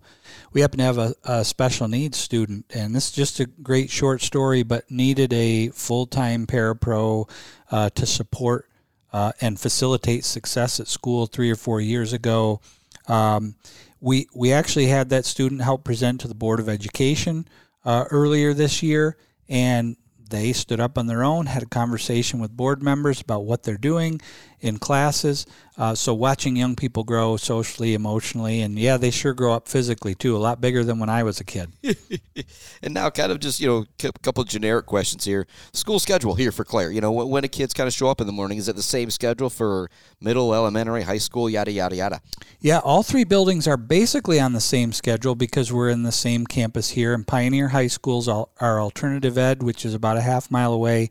we 0.54 0.62
happen 0.62 0.78
to 0.78 0.86
have 0.86 0.98
a, 0.98 1.14
a, 1.26 1.44
special 1.44 1.90
needs 1.90 2.18
student, 2.18 2.66
and 2.74 2.96
this 2.96 3.08
is 3.08 3.12
just 3.12 3.42
a 3.42 3.46
great 3.46 3.90
short 3.90 4.22
story, 4.22 4.64
but 4.64 4.90
needed 4.90 5.34
a 5.34 5.68
full 5.70 6.06
time 6.06 6.48
parapro 6.48 7.30
uh, 7.72 7.90
to 7.90 8.06
support 8.06 8.70
uh, 9.12 9.34
and 9.42 9.60
facilitate 9.60 10.24
success 10.24 10.80
at 10.80 10.88
school 10.88 11.26
three 11.26 11.52
or 11.52 11.58
four 11.58 11.82
years 11.82 12.14
ago. 12.14 12.62
Um, 13.10 13.56
we, 14.00 14.30
we 14.34 14.54
actually 14.54 14.88
had 14.88 15.10
that 15.10 15.26
student 15.26 15.62
help 15.62 15.84
present 15.84 16.22
to 16.22 16.30
the 16.30 16.36
Board 16.36 16.62
of 16.62 16.70
Education 16.70 17.50
uh, 17.84 18.06
earlier 18.12 18.54
this 18.54 18.82
year, 18.82 19.18
and 19.50 19.98
they 20.34 20.52
stood 20.52 20.80
up 20.80 20.98
on 20.98 21.06
their 21.06 21.24
own, 21.24 21.46
had 21.46 21.62
a 21.62 21.68
conversation 21.68 22.40
with 22.40 22.58
board 22.58 22.82
members 22.82 23.22
about 23.22 23.46
what 23.46 23.62
they're 23.62 23.78
doing 23.78 24.20
in 24.64 24.80
classes. 24.80 25.46
Uh, 25.78 25.94
so 25.94 26.14
watching 26.14 26.56
young 26.56 26.76
people 26.76 27.04
grow 27.04 27.36
socially, 27.36 27.94
emotionally, 27.94 28.62
and 28.62 28.80
yeah, 28.80 28.96
they 28.96 29.12
sure 29.12 29.34
grow 29.34 29.54
up 29.54 29.68
physically 29.68 30.16
too, 30.16 30.36
a 30.36 30.38
lot 30.38 30.62
bigger 30.62 30.84
than 30.84 31.00
when 31.00 31.10
I 31.10 31.24
was 31.24 31.40
a 31.40 31.44
kid. 31.44 31.72
and 32.82 32.94
now, 32.94 33.10
kind 33.10 33.32
of 33.32 33.40
just 33.40 33.60
you 33.60 33.68
know, 33.68 33.86
a 34.08 34.12
couple 34.20 34.44
generic 34.44 34.86
questions 34.86 35.26
here. 35.26 35.48
School 35.74 36.00
schedule 36.00 36.36
here 36.36 36.52
for 36.52 36.64
Clare. 36.64 36.92
You 36.92 37.02
know, 37.02 37.12
when, 37.12 37.44
a 37.44 37.48
kids 37.48 37.74
kind 37.74 37.88
of 37.88 37.94
show 37.94 38.08
up 38.08 38.22
in 38.22 38.28
the 38.28 38.34
morning, 38.34 38.58
is 38.58 38.70
it 38.70 38.76
the 38.76 38.84
same 38.84 39.10
schedule 39.10 39.50
for 39.50 39.90
middle, 40.22 40.54
elementary, 40.54 41.02
high 41.02 41.18
school, 41.18 41.50
yada 41.50 41.72
yada 41.72 41.96
yada? 41.96 42.22
Yeah, 42.62 42.80
all 42.80 43.04
three 43.04 43.26
buildings 43.26 43.68
are 43.68 43.78
basically 43.78 44.40
on 44.40 44.54
the 44.54 44.62
same 44.62 44.94
schedule 44.94 45.36
because 45.36 45.74
we're 45.74 45.90
in 45.90 46.04
the 46.04 46.12
same 46.12 46.46
campus 46.46 46.92
here. 46.92 47.14
And 47.14 47.28
Pioneer 47.28 47.70
High 47.70 47.88
School's 47.88 48.30
our 48.30 48.80
alternative 48.80 49.38
ed, 49.38 49.64
which 49.64 49.86
is 49.86 49.94
about 49.94 50.18
a 50.18 50.22
half 50.22 50.50
mile 50.50 50.72
away 50.72 51.10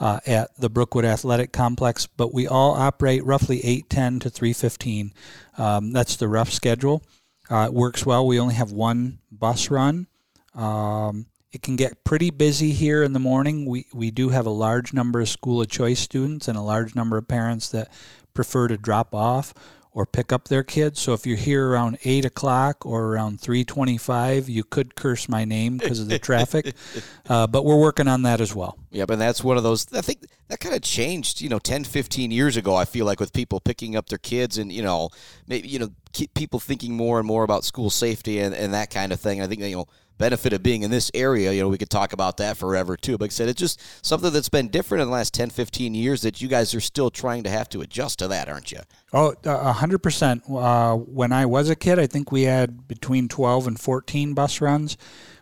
uh, 0.00 0.18
at 0.26 0.50
the 0.58 0.70
Brookwood 0.70 1.04
Athletic 1.04 1.52
Complex, 1.52 2.06
but 2.06 2.32
we 2.32 2.48
all 2.48 2.72
operate 2.72 3.24
roughly 3.24 3.60
8:10 3.62 4.20
to 4.20 4.30
3:15. 4.30 5.12
Um, 5.58 5.92
that's 5.92 6.16
the 6.16 6.28
rough 6.28 6.50
schedule. 6.50 7.02
Uh, 7.50 7.66
it 7.66 7.74
works 7.74 8.06
well. 8.06 8.26
We 8.26 8.40
only 8.40 8.54
have 8.54 8.72
one 8.72 9.18
bus 9.30 9.70
run. 9.70 10.06
Um, 10.54 11.26
it 11.52 11.62
can 11.62 11.76
get 11.76 12.04
pretty 12.04 12.30
busy 12.30 12.72
here 12.72 13.02
in 13.02 13.12
the 13.12 13.18
morning. 13.18 13.66
We 13.66 13.86
we 13.92 14.10
do 14.10 14.30
have 14.30 14.46
a 14.46 14.50
large 14.50 14.94
number 14.94 15.20
of 15.20 15.28
school 15.28 15.60
of 15.60 15.68
choice 15.68 16.00
students 16.00 16.48
and 16.48 16.56
a 16.56 16.62
large 16.62 16.94
number 16.94 17.18
of 17.18 17.28
parents 17.28 17.68
that 17.70 17.92
prefer 18.32 18.68
to 18.68 18.78
drop 18.78 19.14
off 19.14 19.52
or 19.92 20.06
pick 20.06 20.32
up 20.32 20.48
their 20.48 20.62
kids. 20.62 21.00
So 21.00 21.12
if 21.12 21.26
you're 21.26 21.36
here 21.36 21.68
around 21.68 21.98
eight 22.04 22.24
o'clock 22.24 22.86
or 22.86 23.06
around 23.06 23.40
three 23.40 23.64
twenty-five, 23.64 24.48
you 24.48 24.64
could 24.64 24.94
curse 24.94 25.28
my 25.28 25.44
name 25.44 25.78
because 25.78 26.00
of 26.00 26.08
the 26.08 26.18
traffic. 26.18 26.74
Uh, 27.28 27.46
but 27.46 27.64
we're 27.64 27.78
working 27.78 28.08
on 28.08 28.22
that 28.22 28.40
as 28.40 28.56
well. 28.56 28.76
Yeah, 28.90 29.04
but 29.04 29.20
that's 29.20 29.44
one 29.44 29.56
of 29.56 29.62
those. 29.62 29.86
I 29.92 30.00
think 30.00 30.24
that 30.48 30.58
kind 30.58 30.74
of 30.74 30.82
changed, 30.82 31.40
you 31.40 31.48
know, 31.48 31.60
10, 31.60 31.84
15 31.84 32.32
years 32.32 32.56
ago. 32.56 32.74
I 32.74 32.84
feel 32.84 33.06
like 33.06 33.20
with 33.20 33.32
people 33.32 33.60
picking 33.60 33.94
up 33.94 34.08
their 34.08 34.18
kids 34.18 34.58
and 34.58 34.72
you 34.72 34.82
know, 34.82 35.10
maybe 35.46 35.68
you 35.68 35.78
know, 35.78 35.90
people 36.34 36.58
thinking 36.58 36.96
more 36.96 37.18
and 37.18 37.26
more 37.26 37.44
about 37.44 37.64
school 37.64 37.88
safety 37.88 38.40
and, 38.40 38.52
and 38.52 38.74
that 38.74 38.90
kind 38.90 39.12
of 39.12 39.20
thing. 39.20 39.40
I 39.40 39.46
think 39.46 39.60
you 39.62 39.76
know 39.76 39.86
benefit 40.20 40.52
of 40.52 40.62
being 40.62 40.82
in 40.82 40.90
this 40.90 41.10
area, 41.14 41.50
you 41.52 41.62
know, 41.62 41.68
we 41.68 41.78
could 41.78 41.90
talk 41.90 42.12
about 42.12 42.36
that 42.36 42.56
forever 42.56 42.96
too. 42.96 43.12
But 43.18 43.22
like 43.22 43.30
I 43.30 43.32
said, 43.32 43.48
it's 43.48 43.58
just 43.58 43.80
something 44.06 44.32
that's 44.32 44.50
been 44.50 44.68
different 44.68 45.02
in 45.02 45.08
the 45.08 45.14
last 45.14 45.34
10, 45.34 45.50
15 45.50 45.94
years 45.94 46.22
that 46.22 46.40
you 46.40 46.46
guys 46.46 46.74
are 46.74 46.80
still 46.80 47.10
trying 47.10 47.42
to 47.44 47.50
have 47.50 47.68
to 47.70 47.80
adjust 47.80 48.20
to 48.20 48.28
that, 48.28 48.48
aren't 48.48 48.70
you? 48.70 48.80
Oh, 49.12 49.34
a 49.44 49.72
hundred 49.72 49.98
percent. 49.98 50.44
Uh, 50.48 50.94
when 50.96 51.32
I 51.32 51.46
was 51.46 51.70
a 51.70 51.74
kid, 51.74 51.98
I 51.98 52.06
think 52.06 52.30
we 52.30 52.42
had 52.42 52.86
between 52.86 53.26
12 53.26 53.66
and 53.66 53.80
14 53.80 54.34
bus 54.34 54.60
runs. 54.60 54.96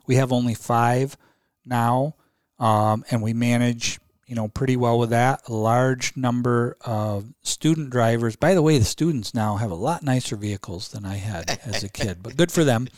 We 0.07 0.15
have 0.15 0.33
only 0.33 0.55
five 0.55 1.19
now. 1.67 2.15
Um, 2.59 3.05
and 3.11 3.23
we 3.23 3.35
manage 3.35 4.01
you 4.29 4.35
know, 4.35 4.47
pretty 4.47 4.77
well 4.77 4.99
with 4.99 5.11
that. 5.11 5.49
A 5.49 5.55
large 5.55 6.15
number 6.15 6.77
of 6.83 7.33
student 7.43 7.89
drivers. 7.89 8.37
By 8.37 8.55
the 8.55 8.61
way, 8.61 8.79
the 8.79 8.85
students 8.85 9.33
now 9.33 9.57
have 9.57 9.71
a 9.71 9.75
lot 9.75 10.03
nicer 10.03 10.37
vehicles 10.37 10.89
than 10.89 11.07
I 11.07 11.17
had 11.17 11.59
as 11.65 11.83
a 11.83 11.89
kid, 11.89 12.19
but 12.23 12.37
good 12.37 12.53
for 12.53 12.63
them. 12.63 12.89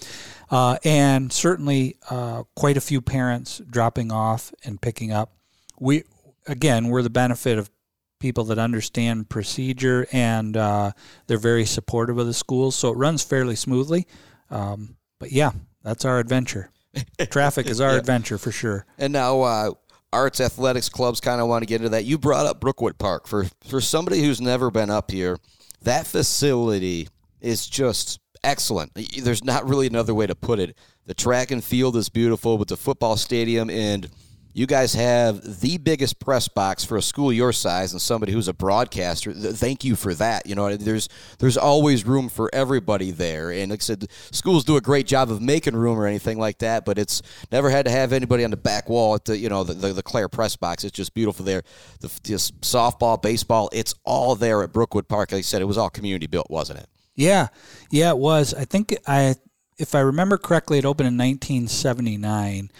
Uh, 0.50 0.78
and 0.84 1.32
certainly 1.32 1.96
uh, 2.10 2.42
quite 2.56 2.76
a 2.76 2.80
few 2.80 3.00
parents 3.00 3.62
dropping 3.70 4.10
off 4.10 4.52
and 4.64 4.80
picking 4.80 5.12
up. 5.12 5.32
We 5.78 6.02
again, 6.48 6.88
we're 6.88 7.02
the 7.02 7.10
benefit 7.10 7.58
of 7.58 7.70
people 8.18 8.44
that 8.44 8.58
understand 8.58 9.30
procedure 9.30 10.06
and 10.12 10.56
uh, 10.56 10.90
they're 11.28 11.38
very 11.38 11.64
supportive 11.64 12.18
of 12.18 12.26
the 12.26 12.34
schools, 12.34 12.74
so 12.74 12.90
it 12.90 12.96
runs 12.96 13.22
fairly 13.22 13.54
smoothly. 13.54 14.08
Um, 14.50 14.96
but 15.20 15.30
yeah, 15.30 15.52
that's 15.84 16.04
our 16.04 16.18
adventure. 16.18 16.70
Traffic 17.30 17.66
is 17.66 17.80
our 17.80 17.92
yeah. 17.92 17.98
adventure 17.98 18.36
for 18.36 18.50
sure. 18.50 18.84
And 18.98 19.12
now, 19.12 19.42
uh, 19.42 19.70
arts 20.12 20.40
athletics 20.40 20.88
clubs 20.88 21.20
kind 21.20 21.40
of 21.40 21.48
want 21.48 21.62
to 21.62 21.66
get 21.66 21.76
into 21.76 21.90
that. 21.90 22.04
You 22.04 22.18
brought 22.18 22.46
up 22.46 22.60
Brookwood 22.60 22.98
Park 22.98 23.26
for 23.26 23.46
for 23.66 23.80
somebody 23.80 24.22
who's 24.22 24.40
never 24.40 24.70
been 24.70 24.90
up 24.90 25.10
here. 25.10 25.38
That 25.82 26.06
facility 26.06 27.08
is 27.40 27.66
just 27.66 28.20
excellent. 28.44 28.92
There's 29.22 29.44
not 29.44 29.68
really 29.68 29.86
another 29.86 30.14
way 30.14 30.26
to 30.26 30.34
put 30.34 30.58
it. 30.58 30.76
The 31.06 31.14
track 31.14 31.50
and 31.50 31.62
field 31.62 31.96
is 31.96 32.08
beautiful 32.08 32.58
with 32.58 32.68
the 32.68 32.76
football 32.76 33.16
stadium 33.16 33.70
and 33.70 34.08
you 34.52 34.66
guys 34.66 34.94
have 34.94 35.60
the 35.60 35.78
biggest 35.78 36.18
press 36.18 36.48
box 36.48 36.84
for 36.84 36.96
a 36.96 37.02
school 37.02 37.32
your 37.32 37.52
size 37.52 37.92
and 37.92 38.02
somebody 38.02 38.32
who's 38.32 38.48
a 38.48 38.52
broadcaster. 38.52 39.32
Thank 39.32 39.84
you 39.84 39.94
for 39.96 40.14
that. 40.14 40.46
You 40.46 40.54
know, 40.54 40.76
there's 40.76 41.08
there's 41.38 41.56
always 41.56 42.04
room 42.04 42.28
for 42.28 42.50
everybody 42.52 43.10
there, 43.10 43.50
and 43.50 43.70
like 43.70 43.80
I 43.80 43.84
said, 43.84 44.10
schools 44.32 44.64
do 44.64 44.76
a 44.76 44.80
great 44.80 45.06
job 45.06 45.30
of 45.30 45.40
making 45.40 45.76
room 45.76 45.98
or 45.98 46.06
anything 46.06 46.38
like 46.38 46.58
that. 46.58 46.84
But 46.84 46.98
it's 46.98 47.22
never 47.52 47.70
had 47.70 47.84
to 47.84 47.90
have 47.90 48.12
anybody 48.12 48.44
on 48.44 48.50
the 48.50 48.56
back 48.56 48.88
wall 48.88 49.14
at 49.14 49.24
the 49.24 49.38
you 49.38 49.48
know 49.48 49.64
the 49.64 49.74
the, 49.74 49.92
the 49.92 50.02
Clare 50.02 50.28
press 50.28 50.56
box. 50.56 50.84
It's 50.84 50.96
just 50.96 51.14
beautiful 51.14 51.44
there. 51.44 51.62
The 52.00 52.10
just 52.24 52.60
softball, 52.60 53.20
baseball, 53.20 53.70
it's 53.72 53.94
all 54.04 54.34
there 54.34 54.62
at 54.62 54.72
Brookwood 54.72 55.08
Park. 55.08 55.32
Like 55.32 55.38
I 55.38 55.42
said, 55.42 55.62
it 55.62 55.66
was 55.66 55.78
all 55.78 55.90
community 55.90 56.26
built, 56.26 56.50
wasn't 56.50 56.80
it? 56.80 56.88
Yeah, 57.14 57.48
yeah, 57.90 58.10
it 58.10 58.18
was. 58.18 58.54
I 58.54 58.64
think 58.64 58.96
I, 59.06 59.34
if 59.78 59.94
I 59.94 60.00
remember 60.00 60.38
correctly, 60.38 60.78
it 60.78 60.84
opened 60.84 61.08
in 61.08 61.18
1979. 61.18 62.70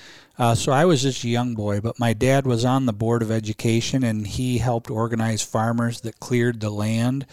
Uh, 0.41 0.55
so 0.55 0.73
I 0.73 0.87
was 0.87 1.03
just 1.03 1.23
a 1.23 1.29
young 1.29 1.55
boy, 1.55 1.83
but 1.83 1.99
my 1.99 2.15
dad 2.15 2.47
was 2.47 2.65
on 2.65 2.87
the 2.87 2.95
board 2.95 3.21
of 3.21 3.31
education, 3.31 4.03
and 4.03 4.27
he 4.27 4.57
helped 4.57 4.91
organize 4.91 5.43
farmers 5.43 6.01
that 6.01 6.19
cleared 6.19 6.61
the 6.61 6.71
land. 6.71 7.27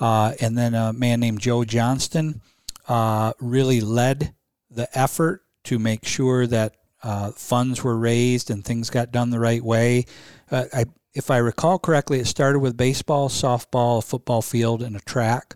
Uh, 0.00 0.32
and 0.40 0.58
then 0.58 0.74
a 0.74 0.92
man 0.92 1.20
named 1.20 1.38
Joe 1.38 1.64
Johnston 1.64 2.40
uh, 2.88 3.34
really 3.38 3.80
led 3.80 4.34
the 4.68 4.88
effort 4.98 5.44
to 5.62 5.78
make 5.78 6.04
sure 6.04 6.44
that 6.48 6.74
uh, 7.04 7.30
funds 7.30 7.84
were 7.84 7.96
raised 7.96 8.50
and 8.50 8.64
things 8.64 8.90
got 8.90 9.12
done 9.12 9.30
the 9.30 9.38
right 9.38 9.62
way. 9.62 10.06
Uh, 10.50 10.64
I, 10.74 10.86
if 11.14 11.30
I 11.30 11.36
recall 11.36 11.78
correctly, 11.78 12.18
it 12.18 12.26
started 12.26 12.58
with 12.58 12.76
baseball, 12.76 13.28
softball, 13.28 13.98
a 13.98 14.02
football 14.02 14.42
field, 14.42 14.82
and 14.82 14.96
a 14.96 15.00
track. 15.00 15.54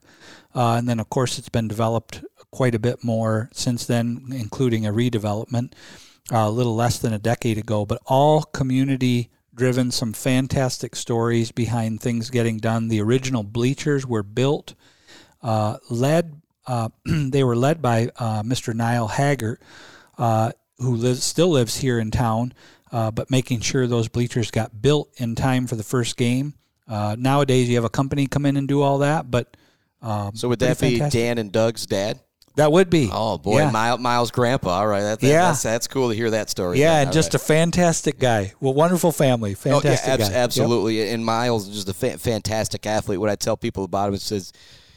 Uh, 0.55 0.75
and 0.75 0.89
then, 0.89 1.01
of 1.01 1.11
course, 1.11 1.41
it's 1.41 1.49
been 1.49 1.67
developed 1.67 2.23
quite 2.53 2.77
a 2.77 2.79
bit 2.79 3.03
more 3.03 3.51
since 3.53 3.85
then, 3.85 4.27
including 4.31 4.87
a 4.87 4.93
redevelopment 4.93 5.73
a 6.43 6.51
little 6.51 6.75
less 6.75 6.99
than 6.99 7.13
a 7.13 7.19
decade 7.19 7.59
ago, 7.59 7.85
but 7.85 8.01
all 8.07 8.43
community 8.43 9.31
driven, 9.55 9.91
some 9.91 10.13
fantastic 10.13 10.97
stories 10.97 11.53
behind 11.53 12.01
things 12.01 12.31
getting 12.31 12.59
done. 12.59 12.89
The 12.89 13.01
original 13.01 13.43
bleachers 13.43 14.07
were 14.07 14.23
built, 14.23 14.75
uh, 15.43 15.79
led, 15.91 16.41
uh, 16.67 16.89
they 17.05 17.45
were 17.45 17.57
led 17.57 17.81
by 17.81 18.11
uh, 18.17 18.43
Mr. 18.43 18.75
Niall 18.75 19.09
Haggart, 19.09 19.61
uh, 20.19 20.53
who 20.79 20.97
lives, 20.97 21.23
still 21.23 21.51
lives 21.51 21.77
here 21.77 21.99
in 21.99 22.11
town, 22.11 22.53
uh, 22.91 23.11
but 23.11 23.31
making 23.31 23.61
sure 23.61 23.87
those 23.87 24.09
bleachers 24.09 24.51
got 24.51 24.83
built 24.83 25.09
in 25.17 25.35
time 25.35 25.67
for 25.67 25.77
the 25.77 25.85
first 25.85 26.17
game. 26.17 26.55
Uh, 26.89 27.17
nowadays, 27.19 27.69
you 27.69 27.77
have 27.77 27.85
a 27.85 27.91
company 27.91 28.27
come 28.27 28.45
in 28.45 28.57
and 28.57 28.69
do 28.69 28.83
all 28.83 28.99
that, 28.99 29.31
but 29.31 29.57
um, 30.03 30.35
so 30.35 30.49
would 30.49 30.59
that 30.59 30.79
be 30.79 30.99
fantastic. 30.99 31.21
Dan 31.21 31.39
and 31.39 31.51
Doug's 31.51 31.87
dad? 31.87 32.21
That 32.57 32.71
would 32.71 32.89
be. 32.89 33.11
Oh 33.13 33.39
boy, 33.39 33.59
yeah. 33.59 33.71
Miles, 33.71 34.01
Miles' 34.01 34.31
grandpa. 34.31 34.79
All 34.79 34.87
right, 34.87 35.01
that, 35.01 35.21
that, 35.21 35.27
yeah, 35.27 35.49
that's, 35.49 35.63
that's 35.65 35.89
cool 35.89 36.11
to 36.11 36.15
hear 36.15 36.31
that 36.31 36.51
story. 36.51 36.79
Yeah, 36.79 37.01
and 37.01 37.13
just 37.13 37.35
right. 37.35 37.43
a 37.43 37.45
fantastic 37.45 38.19
guy. 38.21 38.53
Well, 38.61 38.75
wonderful 38.75 39.11
family. 39.11 39.55
Fantastic 39.55 40.09
oh, 40.09 40.17
yeah, 40.19 40.25
ab- 40.27 40.33
Absolutely, 40.33 40.99
yep. 40.99 41.15
and 41.15 41.25
Miles 41.25 41.69
is 41.69 41.75
just 41.75 41.89
a 41.89 41.95
fa- 41.95 42.19
fantastic 42.19 42.87
athlete. 42.87 43.19
What 43.19 43.31
I 43.31 43.35
tell 43.35 43.57
people 43.57 43.83
about 43.83 44.09
him 44.09 44.15
is 44.15 44.23
says 44.23 44.53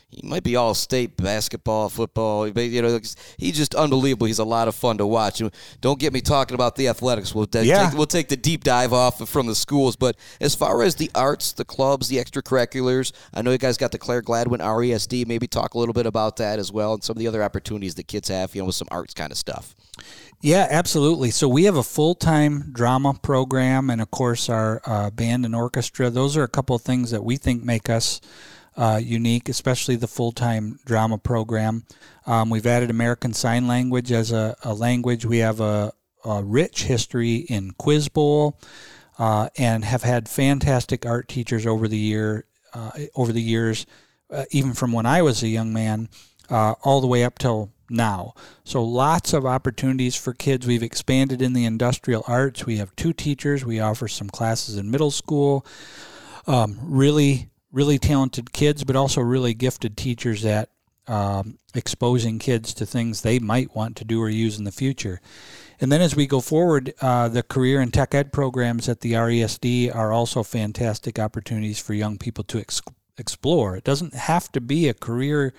he 0.10 0.26
might 0.26 0.44
be 0.44 0.56
all 0.56 0.74
state 0.74 1.18
basketball, 1.18 1.90
football. 1.90 2.48
You 2.48 2.82
know, 2.82 3.00
he's 3.38 3.58
just 3.58 3.76
unbelievable. 3.76 4.28
He's 4.28 4.40
a 4.40 4.46
lot 4.46 4.70
of 4.70 4.76
fun 4.76 4.98
to 5.00 5.06
watch. 5.06 5.42
Don't 5.82 6.00
get 6.00 6.14
me 6.14 6.22
talking 6.22 6.56
about 6.56 6.78
the 6.78 6.88
athletics. 6.88 7.36
We'll, 7.36 7.48
yeah. 7.52 7.90
take, 7.90 7.98
we'll 7.98 8.08
take 8.08 8.30
the 8.30 8.38
deep 8.38 8.64
dive 8.64 8.94
off 8.94 9.28
from 9.28 9.48
the 9.48 9.56
schools. 9.56 9.98
But 9.98 10.16
as 10.40 10.56
far 10.56 10.82
as 10.82 10.96
the 10.96 11.12
arts, 11.14 11.52
the 11.52 11.66
clubs, 11.66 12.08
the 12.08 12.18
extracurriculars, 12.18 13.12
I 13.34 13.42
know 13.42 13.52
you 13.52 13.58
guys 13.58 13.78
got 13.78 13.92
the 13.92 13.98
Clare 13.98 14.22
Gladwin 14.22 14.62
RESD. 14.62 15.28
Maybe 15.28 15.46
talk 15.46 15.74
a 15.74 15.78
little 15.78 15.94
bit 15.94 16.06
about 16.06 16.38
that 16.38 16.58
as 16.58 16.72
well 16.72 16.94
and 16.94 17.04
some 17.04 17.18
of 17.18 17.20
the 17.20 17.28
other 17.28 17.44
opportunities 17.44 17.96
that 17.96 18.08
kids 18.08 18.30
have, 18.30 18.56
you 18.56 18.62
know, 18.62 18.68
with 18.68 18.76
some 18.76 18.88
arts 18.90 19.14
kind 19.14 19.34
of 19.34 19.38
stuff. 19.38 19.76
Yeah, 20.40 20.68
absolutely. 20.70 21.32
So 21.32 21.50
we 21.50 21.66
have 21.66 21.76
a 21.76 21.84
full 21.84 22.16
time 22.16 22.72
drama 22.72 23.14
program 23.14 23.90
and, 23.90 24.02
of 24.02 24.10
course, 24.12 24.48
our 24.48 24.82
uh, 24.86 25.10
band 25.10 25.44
and 25.44 25.54
orchestra. 25.54 26.10
Those 26.10 26.38
are 26.38 26.44
a 26.44 26.48
couple 26.48 26.78
of 26.78 26.82
things 26.82 27.12
that 27.12 27.26
we 27.26 27.36
think 27.36 27.64
make 27.64 27.90
us 27.90 28.22
uh, 28.77 29.01
unique, 29.03 29.50
especially 29.50 29.96
the 29.96 30.07
full 30.07 30.31
time 30.31 30.79
drama 30.86 31.17
program. 31.17 31.84
Um, 32.25 32.50
we've 32.50 32.65
added 32.65 32.89
American 32.89 33.34
Sign 33.34 33.67
Language 33.67 34.12
as 34.12 34.31
a, 34.31 34.55
a 34.63 34.74
language. 34.74 35.25
We 35.25 35.39
have 35.39 35.60
a, 35.60 35.91
a, 36.24 36.43
rich 36.43 36.84
history 36.84 37.38
in 37.38 37.72
Quiz 37.72 38.07
Bowl. 38.07 38.60
Uh, 39.19 39.50
and 39.57 39.84
have 39.84 40.03
had 40.03 40.29
fantastic 40.29 41.03
art 41.03 41.27
teachers 41.27 41.65
over 41.65 41.88
the 41.88 41.98
year, 41.98 42.46
uh, 42.75 42.91
over 43.15 43.31
the 43.31 43.41
years, 43.41 43.88
uh, 44.29 44.46
even 44.51 44.75
from 44.75 44.91
when 44.91 45.07
I 45.07 45.24
was 45.24 45.41
a 45.41 45.48
young 45.48 45.74
man, 45.74 46.07
uh, 46.51 46.75
all 46.84 47.01
the 47.01 47.07
way 47.07 47.24
up 47.24 47.39
till 47.39 47.72
now. 47.89 48.36
So 48.63 48.84
lots 48.84 49.34
of 49.34 49.43
opportunities 49.43 50.15
for 50.15 50.36
kids. 50.36 50.67
We've 50.67 50.84
expanded 50.84 51.41
in 51.41 51.53
the 51.53 51.65
industrial 51.65 52.24
arts. 52.27 52.67
We 52.67 52.77
have 52.77 52.96
two 52.96 53.12
teachers. 53.12 53.65
We 53.65 53.79
offer 53.79 54.07
some 54.07 54.29
classes 54.29 54.77
in 54.77 54.91
middle 54.91 55.10
school. 55.10 55.65
Um, 56.46 56.77
really 56.84 57.50
really 57.71 57.97
talented 57.97 58.53
kids, 58.53 58.83
but 58.83 58.95
also 58.95 59.21
really 59.21 59.53
gifted 59.53 59.97
teachers 59.97 60.45
at 60.45 60.69
um, 61.07 61.57
exposing 61.74 62.38
kids 62.38 62.74
to 62.74 62.86
things 62.86 63.21
they 63.21 63.39
might 63.39 63.75
want 63.75 63.95
to 63.97 64.05
do 64.05 64.21
or 64.21 64.29
use 64.29 64.57
in 64.57 64.65
the 64.65 64.71
future. 64.71 65.21
And 65.79 65.91
then 65.91 66.01
as 66.01 66.15
we 66.15 66.27
go 66.27 66.41
forward, 66.41 66.93
uh, 67.01 67.29
the 67.29 67.43
career 67.43 67.79
and 67.79 67.93
tech 67.93 68.13
ed 68.13 68.33
programs 68.33 68.89
at 68.89 69.01
the 69.01 69.13
RESD 69.13 69.93
are 69.95 70.12
also 70.12 70.43
fantastic 70.43 71.19
opportunities 71.19 71.79
for 71.79 71.93
young 71.93 72.17
people 72.17 72.43
to 72.45 72.59
ex- 72.59 72.81
explore. 73.17 73.77
It 73.77 73.83
doesn't 73.83 74.15
have 74.15 74.51
to 74.53 74.62
be 74.62 74.89
a 74.89 74.93
career 74.93 75.53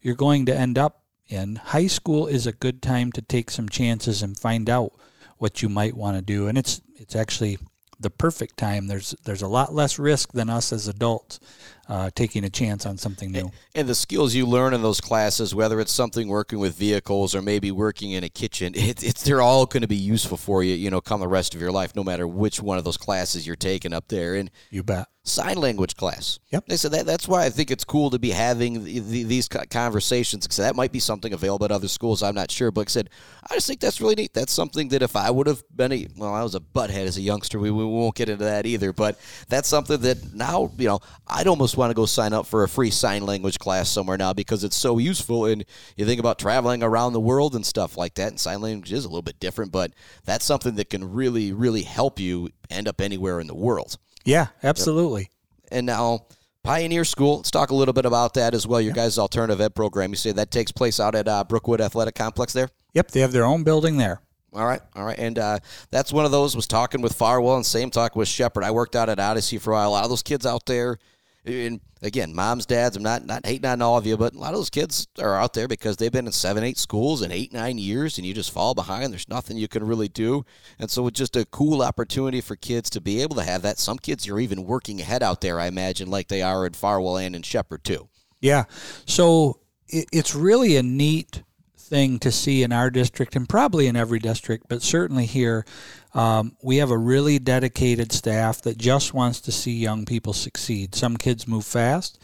you're 0.00 0.14
going 0.14 0.46
to 0.46 0.56
end 0.56 0.78
up 0.78 1.04
in. 1.28 1.56
High 1.56 1.86
school 1.86 2.26
is 2.26 2.46
a 2.46 2.52
good 2.52 2.82
time 2.82 3.12
to 3.12 3.22
take 3.22 3.50
some 3.50 3.68
chances 3.68 4.22
and 4.22 4.38
find 4.38 4.68
out 4.68 4.92
what 5.38 5.62
you 5.62 5.68
might 5.68 5.96
want 5.96 6.16
to 6.16 6.22
do. 6.22 6.46
And 6.46 6.58
it's 6.58 6.80
it's 6.94 7.16
actually 7.16 7.58
the 8.02 8.10
perfect 8.10 8.56
time. 8.56 8.86
There's 8.86 9.14
there's 9.24 9.42
a 9.42 9.48
lot 9.48 9.74
less 9.74 9.98
risk 9.98 10.32
than 10.32 10.50
us 10.50 10.72
as 10.72 10.88
adults 10.88 11.40
uh, 11.88 12.10
taking 12.14 12.44
a 12.44 12.50
chance 12.50 12.86
on 12.86 12.96
something 12.96 13.32
new. 13.32 13.50
And 13.74 13.88
the 13.88 13.94
skills 13.94 14.34
you 14.34 14.46
learn 14.46 14.74
in 14.74 14.82
those 14.82 15.00
classes, 15.00 15.54
whether 15.54 15.80
it's 15.80 15.92
something 15.92 16.28
working 16.28 16.58
with 16.58 16.74
vehicles 16.74 17.34
or 17.34 17.42
maybe 17.42 17.70
working 17.70 18.12
in 18.12 18.24
a 18.24 18.28
kitchen, 18.28 18.72
it, 18.76 19.02
it's 19.02 19.22
they're 19.22 19.42
all 19.42 19.66
going 19.66 19.82
to 19.82 19.88
be 19.88 19.96
useful 19.96 20.36
for 20.36 20.62
you, 20.62 20.74
you 20.74 20.90
know, 20.90 21.00
come 21.00 21.20
the 21.20 21.28
rest 21.28 21.54
of 21.54 21.60
your 21.60 21.72
life, 21.72 21.94
no 21.94 22.04
matter 22.04 22.26
which 22.26 22.62
one 22.62 22.78
of 22.78 22.84
those 22.84 22.96
classes 22.96 23.46
you're 23.46 23.56
taking 23.56 23.92
up 23.92 24.08
there. 24.08 24.34
And 24.34 24.50
you 24.70 24.82
bet 24.82 25.08
sign 25.24 25.56
language 25.56 25.94
class. 25.96 26.40
Yep. 26.50 26.64
They 26.66 26.76
said 26.76 26.90
that 26.92 27.06
that's 27.06 27.28
why 27.28 27.44
I 27.44 27.50
think 27.50 27.70
it's 27.70 27.84
cool 27.84 28.10
to 28.10 28.18
be 28.18 28.30
having 28.30 28.82
the, 28.82 28.98
the, 28.98 29.22
these 29.22 29.48
conversations 29.48 30.46
because 30.46 30.56
that 30.56 30.74
might 30.74 30.90
be 30.90 30.98
something 30.98 31.32
available 31.32 31.64
at 31.64 31.70
other 31.70 31.86
schools. 31.86 32.24
I'm 32.24 32.34
not 32.34 32.50
sure, 32.50 32.72
but 32.72 32.88
I 32.88 32.90
said 32.90 33.10
I 33.48 33.54
just 33.54 33.68
think 33.68 33.78
that's 33.78 34.00
really 34.00 34.16
neat. 34.16 34.34
That's 34.34 34.52
something 34.52 34.88
that 34.88 35.00
if 35.00 35.14
I 35.14 35.30
would 35.30 35.46
have 35.46 35.62
been 35.74 35.92
a 35.92 36.08
well, 36.16 36.34
I 36.34 36.42
was 36.42 36.56
a 36.56 36.60
butthead 36.60 37.06
as 37.06 37.16
a 37.18 37.20
youngster. 37.20 37.60
We, 37.60 37.70
we 37.70 37.84
won't 37.84 38.16
get 38.16 38.28
into 38.28 38.44
that 38.44 38.66
either, 38.66 38.92
but 38.92 39.18
that's 39.48 39.68
something 39.68 40.00
that 40.00 40.34
now 40.34 40.72
you 40.76 40.88
know 40.88 40.98
I'd 41.28 41.46
almost 41.46 41.76
want 41.76 41.90
to 41.90 41.94
go 41.94 42.06
sign 42.06 42.32
up 42.32 42.46
for 42.46 42.64
a 42.64 42.68
free 42.68 42.90
sign 42.90 43.24
language 43.24 43.60
class 43.60 43.88
somewhere 43.88 44.18
now 44.18 44.32
because 44.32 44.64
it's 44.64 44.76
so 44.76 44.98
useful. 44.98 45.46
And 45.46 45.64
you 45.96 46.04
think 46.04 46.18
about 46.18 46.40
traveling 46.40 46.82
around 46.82 47.12
the 47.12 47.20
world 47.20 47.54
and 47.54 47.64
stuff 47.64 47.96
like 47.96 48.14
that, 48.14 48.28
and 48.28 48.40
sign 48.40 48.60
language 48.60 48.92
is 48.92 49.04
a 49.04 49.08
little 49.08 49.22
bit 49.22 49.38
different, 49.38 49.70
but 49.70 49.92
that's 50.24 50.44
something 50.44 50.74
that 50.74 50.90
can 50.90 51.12
really 51.12 51.52
really 51.52 51.82
help 51.82 52.18
you 52.18 52.48
end 52.70 52.88
up 52.88 53.00
anywhere 53.00 53.38
in 53.38 53.46
the 53.46 53.54
world. 53.54 53.98
Yeah, 54.24 54.48
absolutely. 54.62 55.22
Yep. 55.22 55.28
And 55.72 55.86
now 55.86 56.26
Pioneer 56.62 57.04
School. 57.04 57.38
Let's 57.38 57.50
talk 57.50 57.70
a 57.70 57.74
little 57.74 57.94
bit 57.94 58.04
about 58.06 58.34
that 58.34 58.54
as 58.54 58.66
well. 58.66 58.80
Your 58.80 58.92
guys' 58.92 59.18
alternative 59.18 59.60
ed 59.60 59.74
program. 59.74 60.10
You 60.10 60.16
say 60.16 60.32
that 60.32 60.50
takes 60.50 60.70
place 60.70 61.00
out 61.00 61.14
at 61.14 61.26
uh, 61.26 61.44
Brookwood 61.44 61.80
Athletic 61.80 62.14
Complex 62.14 62.52
there. 62.52 62.68
Yep, 62.94 63.10
they 63.10 63.20
have 63.20 63.32
their 63.32 63.44
own 63.44 63.64
building 63.64 63.96
there. 63.96 64.20
All 64.54 64.66
right, 64.66 64.82
all 64.94 65.04
right, 65.04 65.18
and 65.18 65.38
uh, 65.38 65.58
that's 65.90 66.12
one 66.12 66.26
of 66.26 66.30
those. 66.30 66.54
Was 66.54 66.66
talking 66.66 67.00
with 67.00 67.14
Farwell 67.14 67.56
and 67.56 67.64
same 67.64 67.90
talk 67.90 68.14
with 68.14 68.28
Shepherd. 68.28 68.64
I 68.64 68.70
worked 68.70 68.94
out 68.94 69.08
at 69.08 69.18
Odyssey 69.18 69.58
for 69.58 69.72
a 69.72 69.76
while. 69.76 69.88
A 69.88 69.90
lot 69.90 70.04
of 70.04 70.10
those 70.10 70.22
kids 70.22 70.44
out 70.44 70.66
there 70.66 70.98
and 71.44 71.80
again, 72.02 72.34
moms, 72.34 72.66
dads, 72.66 72.96
I'm 72.96 73.02
not 73.02 73.26
not 73.26 73.44
hating 73.44 73.64
on 73.64 73.82
all 73.82 73.96
of 73.96 74.06
you, 74.06 74.16
but 74.16 74.34
a 74.34 74.38
lot 74.38 74.52
of 74.52 74.58
those 74.60 74.70
kids 74.70 75.08
are 75.18 75.36
out 75.36 75.54
there 75.54 75.66
because 75.66 75.96
they've 75.96 76.12
been 76.12 76.26
in 76.26 76.32
seven, 76.32 76.62
eight 76.62 76.78
schools 76.78 77.22
in 77.22 77.32
eight, 77.32 77.52
nine 77.52 77.78
years, 77.78 78.18
and 78.18 78.26
you 78.26 78.32
just 78.32 78.52
fall 78.52 78.74
behind. 78.74 79.12
There's 79.12 79.28
nothing 79.28 79.56
you 79.56 79.68
can 79.68 79.84
really 79.84 80.08
do, 80.08 80.44
and 80.78 80.90
so 80.90 81.06
it's 81.06 81.18
just 81.18 81.36
a 81.36 81.44
cool 81.46 81.82
opportunity 81.82 82.40
for 82.40 82.56
kids 82.56 82.90
to 82.90 83.00
be 83.00 83.22
able 83.22 83.36
to 83.36 83.44
have 83.44 83.62
that. 83.62 83.78
Some 83.78 83.98
kids 83.98 84.28
are 84.28 84.38
even 84.38 84.64
working 84.64 85.00
ahead 85.00 85.22
out 85.22 85.40
there, 85.40 85.58
I 85.58 85.66
imagine, 85.66 86.08
like 86.08 86.28
they 86.28 86.42
are 86.42 86.66
in 86.66 86.74
Farwell 86.74 87.16
and 87.16 87.34
in 87.34 87.42
Shepherd 87.42 87.84
too. 87.84 88.08
Yeah, 88.40 88.64
so 89.06 89.60
it's 89.88 90.34
really 90.34 90.76
a 90.76 90.82
neat 90.82 91.42
thing 91.76 92.18
to 92.20 92.32
see 92.32 92.62
in 92.62 92.72
our 92.72 92.90
district 92.90 93.36
and 93.36 93.48
probably 93.48 93.86
in 93.86 93.96
every 93.96 94.18
district, 94.18 94.64
but 94.68 94.80
certainly 94.82 95.26
here 95.26 95.64
um, 96.14 96.56
we 96.62 96.76
have 96.76 96.90
a 96.90 96.98
really 96.98 97.38
dedicated 97.38 98.12
staff 98.12 98.62
that 98.62 98.76
just 98.76 99.14
wants 99.14 99.40
to 99.42 99.52
see 99.52 99.72
young 99.72 100.04
people 100.04 100.32
succeed. 100.32 100.94
Some 100.94 101.16
kids 101.16 101.48
move 101.48 101.64
fast, 101.64 102.18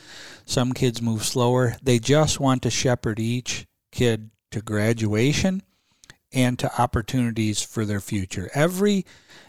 some 0.45 0.73
kids 0.73 1.01
move 1.01 1.25
slower. 1.25 1.77
They 1.83 1.99
just 1.99 2.39
want 2.41 2.63
to 2.63 2.71
shepherd 2.71 3.19
each 3.19 3.67
kid 3.91 4.31
to 4.51 4.61
graduation 4.61 5.63
and 6.33 6.59
to 6.59 6.81
opportunities 6.81 7.63
for 7.63 7.85
their 7.85 8.01
future. 8.01 8.51
Every 8.55 9.07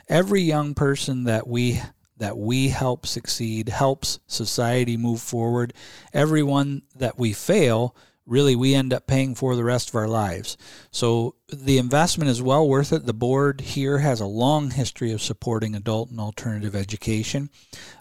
every 0.07 0.41
young 0.41 0.73
person 0.73 1.25
that 1.25 1.47
we 1.47 1.81
that 2.17 2.37
we 2.37 2.69
help 2.69 3.05
succeed 3.05 3.69
helps 3.69 4.19
society 4.27 4.97
move 4.97 5.21
forward. 5.21 5.73
Everyone 6.13 6.83
that 6.95 7.17
we 7.17 7.33
fail 7.33 7.95
really 8.29 8.55
we 8.55 8.75
end 8.75 8.93
up 8.93 9.07
paying 9.07 9.35
for 9.35 9.55
the 9.55 9.63
rest 9.63 9.89
of 9.89 9.95
our 9.95 10.07
lives. 10.07 10.55
So 10.91 11.35
the 11.51 11.77
investment 11.77 12.29
is 12.29 12.41
well 12.41 12.67
worth 12.67 12.93
it. 12.93 13.05
The 13.05 13.13
board 13.13 13.61
here 13.61 13.99
has 13.99 14.21
a 14.21 14.25
long 14.25 14.71
history 14.71 15.11
of 15.11 15.21
supporting 15.21 15.75
adult 15.75 16.11
and 16.11 16.19
alternative 16.19 16.75
education, 16.75 17.49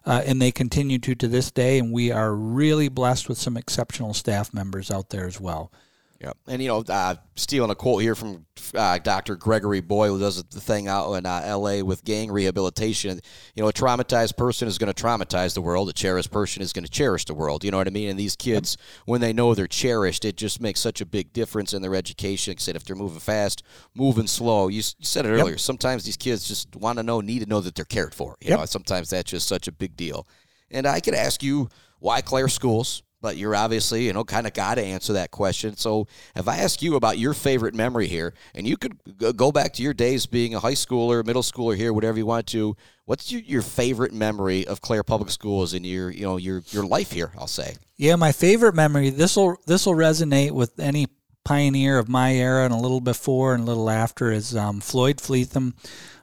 uh, 0.05 0.23
and 0.27 0.41
they 0.41 0.53
continue 0.53 0.99
to 0.99 1.15
to 1.15 1.29
this 1.29 1.51
day. 1.51 1.79
And 1.79 1.93
we 1.93 2.13
are 2.13 2.35
really 2.35 2.89
blessed 2.89 3.29
with 3.29 3.39
some 3.39 3.57
exceptional 3.57 4.15
staff 4.15 4.53
members 4.53 4.91
out 4.91 5.11
there 5.11 5.27
as 5.27 5.41
well. 5.41 5.73
Yeah, 6.21 6.33
and 6.49 6.61
you 6.61 6.67
know, 6.67 6.83
uh, 6.89 7.15
stealing 7.37 7.71
a 7.71 7.77
quote 7.77 8.03
here 8.03 8.17
from 8.17 8.45
uh, 8.75 8.99
Dr. 8.99 9.37
Gregory 9.37 9.81
Boyle, 9.81 10.15
who 10.15 10.19
does 10.19 10.43
the 10.43 10.61
thing 10.61 10.89
out 10.89 11.13
in 11.13 11.25
uh, 11.25 11.43
L.A. 11.45 11.83
with 11.85 12.03
gang 12.03 12.33
rehabilitation. 12.33 13.21
You 13.55 13.63
know, 13.63 13.69
a 13.69 13.73
traumatized 13.73 14.37
person 14.37 14.67
is 14.67 14.79
going 14.79 14.93
to 14.93 15.01
traumatize 15.01 15.55
the 15.55 15.63
world. 15.63 15.89
A 15.89 15.93
cherished 15.93 16.33
person 16.33 16.61
is 16.61 16.73
going 16.73 16.85
to 16.85 16.91
cherish 16.91 17.25
the 17.25 17.35
world. 17.35 17.63
You 17.63 17.71
know 17.71 17.77
what 17.77 17.87
I 17.87 17.91
mean? 17.91 18.09
And 18.09 18.19
these 18.19 18.35
kids, 18.35 18.77
when 19.07 19.21
they 19.21 19.33
know 19.33 19.55
they're 19.55 19.69
cherished, 19.69 20.25
it 20.25 20.37
just 20.37 20.61
makes 20.61 20.81
such 20.81 21.01
a 21.01 21.07
big 21.07 21.33
difference 21.33 21.73
in 21.73 21.83
their 21.83 21.95
education. 21.95 22.59
Said, 22.59 22.75
if 22.75 22.83
they're 22.83 22.97
moving 22.97 23.21
fast, 23.21 23.63
moving 23.95 24.27
slow. 24.27 24.67
You, 24.67 24.79
you 24.79 24.83
said 25.03 25.25
it 25.25 25.29
earlier. 25.29 25.51
Yep. 25.51 25.61
Sometimes 25.61 26.05
these 26.05 26.17
kids 26.17 26.49
just 26.49 26.75
want 26.75 26.99
to 26.99 27.05
know, 27.05 27.21
need 27.21 27.45
to 27.45 27.49
know 27.49 27.61
that 27.61 27.77
they're 27.77 27.85
cared 27.85 28.13
for. 28.13 28.37
You 28.41 28.51
yep. 28.51 28.59
know, 28.59 28.65
sometimes 28.65 29.11
that's 29.11 29.31
just 29.31 29.47
such 29.47 29.69
a 29.69 29.73
big 29.73 29.97
deal. 29.97 30.27
And 30.69 30.85
I 30.85 30.99
could 30.99 31.15
ask 31.15 31.45
you 31.45 31.69
why 32.01 32.23
Clare 32.23 32.49
Schools 32.49 33.05
but 33.21 33.37
you're 33.37 33.55
obviously, 33.55 34.07
you 34.07 34.13
know, 34.13 34.25
kind 34.25 34.47
of 34.47 34.53
got 34.55 34.77
to 34.77 34.83
answer 34.83 35.15
that 35.15 35.31
question. 35.31 35.77
So 35.77 36.07
if 36.37 36.49
I 36.49 36.59
ask 36.59 36.83
you 36.83 36.97
about 36.97 37.19
your 37.19 37.35
favorite 37.35 37.75
memory 37.75 38.07
here, 38.07 38.35
and 38.55 38.67
you 38.67 38.77
could 38.77 38.99
go 39.37 39.51
back 39.53 39.73
to 39.75 39.83
your 39.83 39.95
days 39.95 40.27
being 40.27 40.55
a 40.55 40.61
high 40.61 40.75
schooler, 40.75 41.25
middle 41.25 41.43
schooler 41.43 41.77
here, 41.77 41.93
whatever 41.93 42.19
you 42.19 42.27
want 42.27 42.47
to, 42.49 42.77
what's 43.07 43.33
your, 43.33 43.41
your 43.43 43.63
favorite 43.63 44.13
memory 44.13 44.67
of 44.67 44.81
Clare 44.81 45.03
Public 45.03 45.31
Schools 45.31 45.75
in 45.75 45.85
your, 45.85 46.11
you 46.11 46.23
know, 46.23 46.37
your 46.37 46.63
your 46.71 46.85
life 46.85 47.13
here? 47.13 47.33
I'll 47.39 47.47
say. 47.47 47.75
Yeah, 47.97 48.17
my 48.17 48.33
favorite 48.33 48.75
memory. 48.75 49.11
This 49.11 49.37
will 49.37 49.57
this 49.67 49.87
will 49.87 49.95
resonate 49.95 50.53
with 50.53 50.79
any 50.79 51.07
pioneer 51.49 51.99
of 51.99 52.11
my 52.11 52.35
era 52.35 52.67
and 52.67 52.75
a 52.75 52.77
little 52.77 53.01
before 53.01 53.55
and 53.55 53.63
a 53.63 53.67
little 53.67 53.89
after 53.89 54.31
is 54.31 54.55
um, 54.55 54.81
Floyd 54.81 55.17
Fleetham 55.17 55.73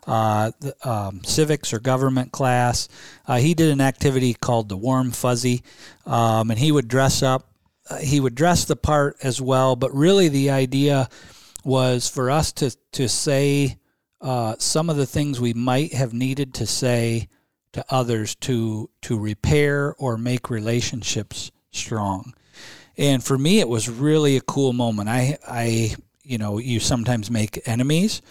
uh, 0.06 0.52
the, 0.60 0.88
um, 0.88 1.24
civics 1.24 1.74
or 1.74 1.80
government 1.80 2.32
class. 2.32 2.88
Uh, 3.28 3.38
he 3.38 3.56
did 3.56 3.72
an 3.72 3.82
activity 3.82 4.36
called 4.36 4.70
the 4.70 4.78
warm 4.78 5.10
fuzzy, 5.10 5.64
um, 6.06 6.52
and 6.52 6.60
he 6.60 6.72
would 6.72 6.88
dress 6.88 7.24
up. 7.24 7.50
Uh, 7.90 7.98
he 7.98 8.20
would 8.20 8.36
dress 8.36 8.66
the 8.66 8.76
part 8.76 9.18
as 9.24 9.42
well, 9.42 9.76
but 9.76 9.92
really 9.96 10.28
the 10.28 10.52
idea 10.52 11.10
was 11.64 12.08
for 12.08 12.30
us 12.30 12.52
to 12.52 12.70
to 12.92 13.10
say 13.10 13.80
uh, 14.22 14.56
some 14.60 14.92
of 14.92 14.96
the 14.96 15.08
things 15.08 15.42
we 15.42 15.54
might 15.54 15.92
have 15.94 16.14
needed 16.14 16.54
to 16.54 16.68
say 16.68 17.28
to 17.74 17.84
others 17.90 18.36
to 18.36 18.92
to 19.02 19.18
repair 19.18 19.96
or 19.98 20.20
make 20.20 20.52
relationships 20.52 21.52
strong. 21.72 22.36
And 22.98 23.24
for 23.24 23.38
me, 23.38 23.60
it 23.60 23.68
was 23.68 23.90
really 23.90 24.38
a 24.38 24.42
cool 24.42 24.74
moment. 24.74 25.10
I 25.10 25.38
I 25.48 25.96
you 26.24 26.38
know 26.38 26.58
you 26.58 26.80
sometimes 26.80 27.30
make 27.30 27.68
enemies 27.68 28.22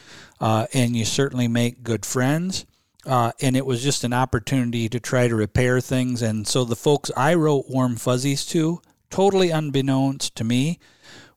uh, 0.40 0.66
and 0.72 0.96
you 0.96 1.04
certainly 1.04 1.48
make 1.48 1.82
good 1.82 2.04
friends. 2.04 2.66
Uh, 3.06 3.32
and 3.40 3.56
it 3.56 3.66
was 3.66 3.82
just 3.82 4.04
an 4.04 4.12
opportunity 4.12 4.88
to 4.88 4.98
try 4.98 5.28
to 5.28 5.34
repair 5.34 5.80
things. 5.80 6.22
And 6.22 6.46
so 6.46 6.64
the 6.64 6.76
folks 6.76 7.10
I 7.16 7.34
wrote 7.34 7.68
Warm 7.68 7.96
Fuzzies 7.96 8.46
to, 8.46 8.80
totally 9.10 9.50
unbeknownst 9.50 10.34
to 10.36 10.44
me, 10.44 10.78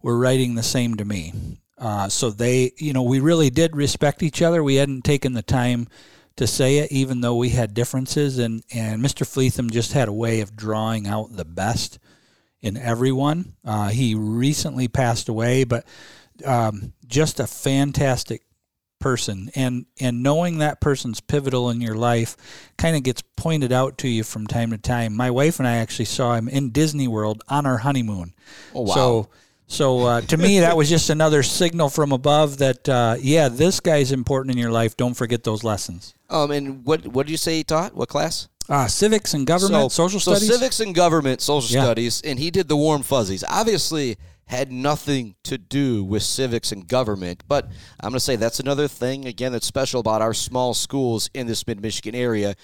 were 0.01 0.17
writing 0.17 0.55
the 0.55 0.63
same 0.63 0.95
to 0.95 1.05
me. 1.05 1.33
Uh, 1.77 2.07
so 2.07 2.29
they, 2.29 2.71
you 2.77 2.93
know, 2.93 3.03
we 3.03 3.19
really 3.19 3.49
did 3.49 3.75
respect 3.75 4.23
each 4.23 4.41
other. 4.41 4.63
We 4.63 4.75
hadn't 4.75 5.03
taken 5.03 5.33
the 5.33 5.41
time 5.41 5.87
to 6.37 6.47
say 6.47 6.77
it, 6.77 6.91
even 6.91 7.21
though 7.21 7.35
we 7.35 7.49
had 7.49 7.73
differences. 7.73 8.39
And, 8.39 8.63
and 8.73 9.03
Mr. 9.03 9.25
Fleetham 9.25 9.69
just 9.69 9.91
had 9.91 10.07
a 10.07 10.13
way 10.13 10.39
of 10.39 10.55
drawing 10.55 11.05
out 11.05 11.35
the 11.35 11.45
best 11.45 11.99
in 12.61 12.77
everyone. 12.77 13.53
Uh, 13.63 13.89
he 13.89 14.15
recently 14.15 14.87
passed 14.87 15.29
away, 15.29 15.63
but 15.63 15.85
um, 16.45 16.93
just 17.05 17.39
a 17.39 17.47
fantastic 17.47 18.43
person. 18.99 19.49
And 19.55 19.85
and 19.99 20.23
knowing 20.23 20.57
that 20.57 20.81
person's 20.81 21.21
pivotal 21.21 21.69
in 21.69 21.81
your 21.81 21.95
life 21.95 22.35
kind 22.77 22.95
of 22.95 23.03
gets 23.03 23.21
pointed 23.35 23.71
out 23.71 23.97
to 23.99 24.07
you 24.07 24.23
from 24.23 24.47
time 24.47 24.71
to 24.71 24.77
time. 24.77 25.15
My 25.15 25.29
wife 25.31 25.59
and 25.59 25.67
i 25.67 25.77
actually 25.77 26.05
saw 26.05 26.33
him 26.33 26.47
in 26.47 26.71
disney 26.71 27.07
world 27.07 27.43
on 27.47 27.65
our 27.65 27.77
honeymoon. 27.77 28.33
Oh, 28.73 28.81
wow. 28.81 28.95
so 28.95 29.29
so 29.67 30.05
uh, 30.05 30.21
to 30.21 30.37
me 30.37 30.61
that 30.61 30.77
was 30.77 30.89
just 30.89 31.09
another 31.09 31.43
signal 31.43 31.89
from 31.89 32.11
above 32.11 32.57
that 32.57 32.87
uh, 32.89 33.17
yeah 33.19 33.49
this 33.49 33.79
guy's 33.79 34.11
important 34.11 34.55
in 34.55 34.59
your 34.59 34.71
life. 34.71 34.97
Don't 34.97 35.13
forget 35.13 35.43
those 35.43 35.63
lessons. 35.63 36.15
Um 36.29 36.51
and 36.51 36.83
what 36.85 37.05
what 37.07 37.27
did 37.27 37.31
you 37.31 37.37
say 37.37 37.57
he 37.57 37.63
taught? 37.63 37.93
What 37.93 38.09
class 38.09 38.47
uh, 38.69 38.87
civics 38.87 39.33
and 39.33 39.47
government 39.47 39.91
so, 39.91 40.07
social 40.07 40.19
studies 40.19 40.47
so 40.47 40.53
civics 40.55 40.79
and 40.79 40.93
government 40.93 41.41
social 41.41 41.75
yeah. 41.75 41.83
studies 41.83 42.21
and 42.21 42.37
he 42.37 42.51
did 42.51 42.67
the 42.67 42.75
warm 42.75 43.01
fuzzies 43.01 43.43
obviously 43.49 44.17
had 44.47 44.71
nothing 44.71 45.35
to 45.43 45.57
do 45.57 46.03
with 46.03 46.23
civics 46.23 46.71
and 46.71 46.87
government. 46.87 47.43
But 47.47 47.65
I'm 47.99 48.09
going 48.09 48.13
to 48.13 48.19
say 48.19 48.37
that's 48.37 48.59
another 48.59 48.87
thing, 48.87 49.25
again, 49.25 49.51
that's 49.51 49.67
special 49.67 49.99
about 49.99 50.21
our 50.21 50.33
small 50.33 50.73
schools 50.73 51.29
in 51.33 51.47
this 51.47 51.67
mid 51.67 51.81
Michigan 51.81 52.15
area. 52.15 52.55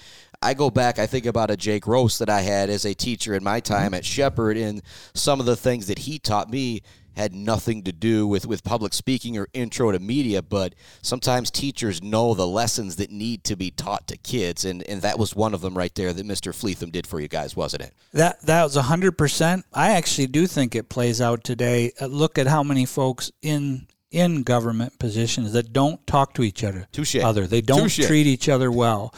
I 0.42 0.54
go 0.54 0.70
back, 0.70 0.98
I 0.98 1.06
think 1.06 1.26
about 1.26 1.50
a 1.50 1.56
Jake 1.56 1.86
Rose 1.86 2.18
that 2.18 2.30
I 2.30 2.40
had 2.40 2.70
as 2.70 2.84
a 2.84 2.94
teacher 2.94 3.34
in 3.34 3.44
my 3.44 3.60
time 3.60 3.94
at 3.94 4.04
Shepherd, 4.04 4.56
and 4.56 4.82
some 5.14 5.40
of 5.40 5.46
the 5.46 5.56
things 5.56 5.86
that 5.86 6.00
he 6.00 6.18
taught 6.18 6.50
me 6.50 6.82
had 7.16 7.34
nothing 7.34 7.82
to 7.84 7.92
do 7.92 8.26
with, 8.26 8.46
with 8.46 8.64
public 8.64 8.92
speaking 8.92 9.36
or 9.38 9.48
intro 9.52 9.92
to 9.92 9.98
media, 9.98 10.42
but 10.42 10.74
sometimes 11.02 11.50
teachers 11.50 12.02
know 12.02 12.34
the 12.34 12.46
lessons 12.46 12.96
that 12.96 13.10
need 13.10 13.44
to 13.44 13.56
be 13.56 13.70
taught 13.70 14.06
to 14.08 14.16
kids, 14.16 14.64
and, 14.64 14.82
and 14.84 15.02
that 15.02 15.18
was 15.18 15.34
one 15.34 15.54
of 15.54 15.60
them 15.60 15.76
right 15.76 15.94
there 15.94 16.12
that 16.12 16.26
Mr. 16.26 16.54
Fleetham 16.54 16.90
did 16.90 17.06
for 17.06 17.20
you 17.20 17.28
guys, 17.28 17.56
wasn't 17.56 17.82
it? 17.82 17.94
That 18.12 18.40
that 18.42 18.64
was 18.64 18.76
hundred 18.76 19.12
percent. 19.18 19.64
I 19.72 19.92
actually 19.92 20.26
do 20.26 20.46
think 20.46 20.74
it 20.74 20.88
plays 20.88 21.20
out 21.20 21.44
today. 21.44 21.92
Uh, 22.00 22.06
look 22.06 22.38
at 22.38 22.46
how 22.46 22.62
many 22.62 22.84
folks 22.84 23.30
in 23.42 23.86
in 24.10 24.44
government 24.44 24.96
positions 24.98 25.52
that 25.52 25.72
don't 25.72 26.06
talk 26.06 26.34
to 26.34 26.42
each 26.42 26.62
other. 26.62 26.86
Touche. 26.92 27.16
Other 27.16 27.46
they 27.46 27.60
don't 27.60 27.82
Touche. 27.90 28.06
treat 28.06 28.26
each 28.26 28.48
other 28.48 28.70
well. 28.70 29.12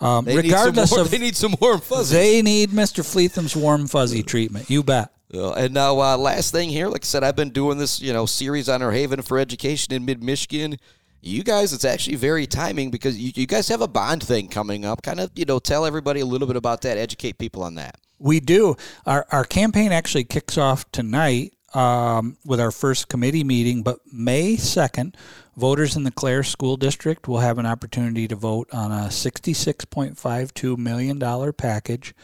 Um, 0.00 0.24
regardless 0.24 0.76
need 0.76 0.88
some 0.88 0.96
more, 0.96 1.00
of 1.00 1.10
they 1.12 1.18
need 1.18 1.36
some 1.36 1.54
warm 1.60 1.80
fuzzy. 1.80 2.16
they 2.16 2.42
need 2.42 2.70
Mr. 2.70 3.08
Fleetham's 3.08 3.54
warm 3.56 3.86
fuzzy 3.86 4.22
treatment. 4.22 4.68
You 4.68 4.82
bet. 4.82 5.12
Uh, 5.34 5.52
and 5.52 5.72
now, 5.72 5.98
uh, 5.98 6.16
last 6.16 6.52
thing 6.52 6.68
here, 6.68 6.88
like 6.88 7.04
I 7.04 7.06
said, 7.06 7.24
I've 7.24 7.36
been 7.36 7.50
doing 7.50 7.78
this, 7.78 8.00
you 8.00 8.12
know, 8.12 8.26
series 8.26 8.68
on 8.68 8.82
our 8.82 8.92
Haven 8.92 9.22
for 9.22 9.38
Education 9.38 9.94
in 9.94 10.04
Mid 10.04 10.22
Michigan. 10.22 10.76
You 11.22 11.42
guys, 11.42 11.72
it's 11.72 11.84
actually 11.84 12.16
very 12.16 12.46
timing 12.46 12.90
because 12.90 13.16
you, 13.16 13.32
you 13.34 13.46
guys 13.46 13.68
have 13.68 13.80
a 13.80 13.88
bond 13.88 14.22
thing 14.22 14.48
coming 14.48 14.84
up. 14.84 15.02
Kind 15.02 15.20
of, 15.20 15.30
you 15.34 15.44
know, 15.44 15.58
tell 15.58 15.86
everybody 15.86 16.20
a 16.20 16.26
little 16.26 16.46
bit 16.46 16.56
about 16.56 16.82
that, 16.82 16.98
educate 16.98 17.38
people 17.38 17.62
on 17.62 17.76
that. 17.76 17.96
We 18.18 18.40
do. 18.40 18.76
Our, 19.06 19.26
our 19.30 19.44
campaign 19.44 19.92
actually 19.92 20.24
kicks 20.24 20.58
off 20.58 20.90
tonight 20.92 21.54
um, 21.74 22.36
with 22.44 22.60
our 22.60 22.70
first 22.70 23.08
committee 23.08 23.44
meeting, 23.44 23.82
but 23.82 24.00
May 24.12 24.56
2nd, 24.56 25.14
voters 25.56 25.96
in 25.96 26.04
the 26.04 26.10
Clare 26.10 26.42
School 26.42 26.76
District 26.76 27.26
will 27.26 27.40
have 27.40 27.58
an 27.58 27.66
opportunity 27.66 28.28
to 28.28 28.36
vote 28.36 28.68
on 28.72 28.92
a 28.92 29.08
$66.52 29.08 30.76
million 30.76 31.52
package 31.54 32.14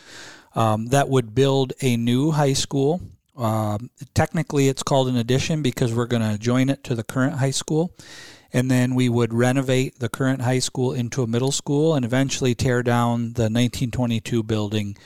um, 0.55 0.87
that 0.87 1.09
would 1.09 1.35
build 1.35 1.73
a 1.81 1.97
new 1.97 2.31
high 2.31 2.53
school. 2.53 3.01
Um, 3.37 3.91
technically, 4.15 4.69
it's 4.69 4.83
called 4.83 5.09
an 5.09 5.17
addition 5.17 5.63
because 5.63 5.95
we're 5.95 6.07
going 6.07 6.29
to 6.29 6.39
join 6.39 6.69
it 6.69 6.83
to 6.85 6.95
the 6.95 7.05
current 7.05 7.35
high 7.35 7.53
school. 7.53 7.95
And 8.53 8.71
then 8.71 8.95
we 8.95 9.09
would 9.09 9.35
renovate 9.35 9.99
the 9.99 10.09
current 10.09 10.41
high 10.41 10.59
school 10.59 10.93
into 10.93 11.23
a 11.23 11.27
middle 11.27 11.53
school 11.53 11.95
and 11.95 12.05
eventually 12.05 12.55
tear 12.55 12.83
down 12.83 13.35
the 13.35 13.45
1922 13.45 14.43
building 14.43 14.97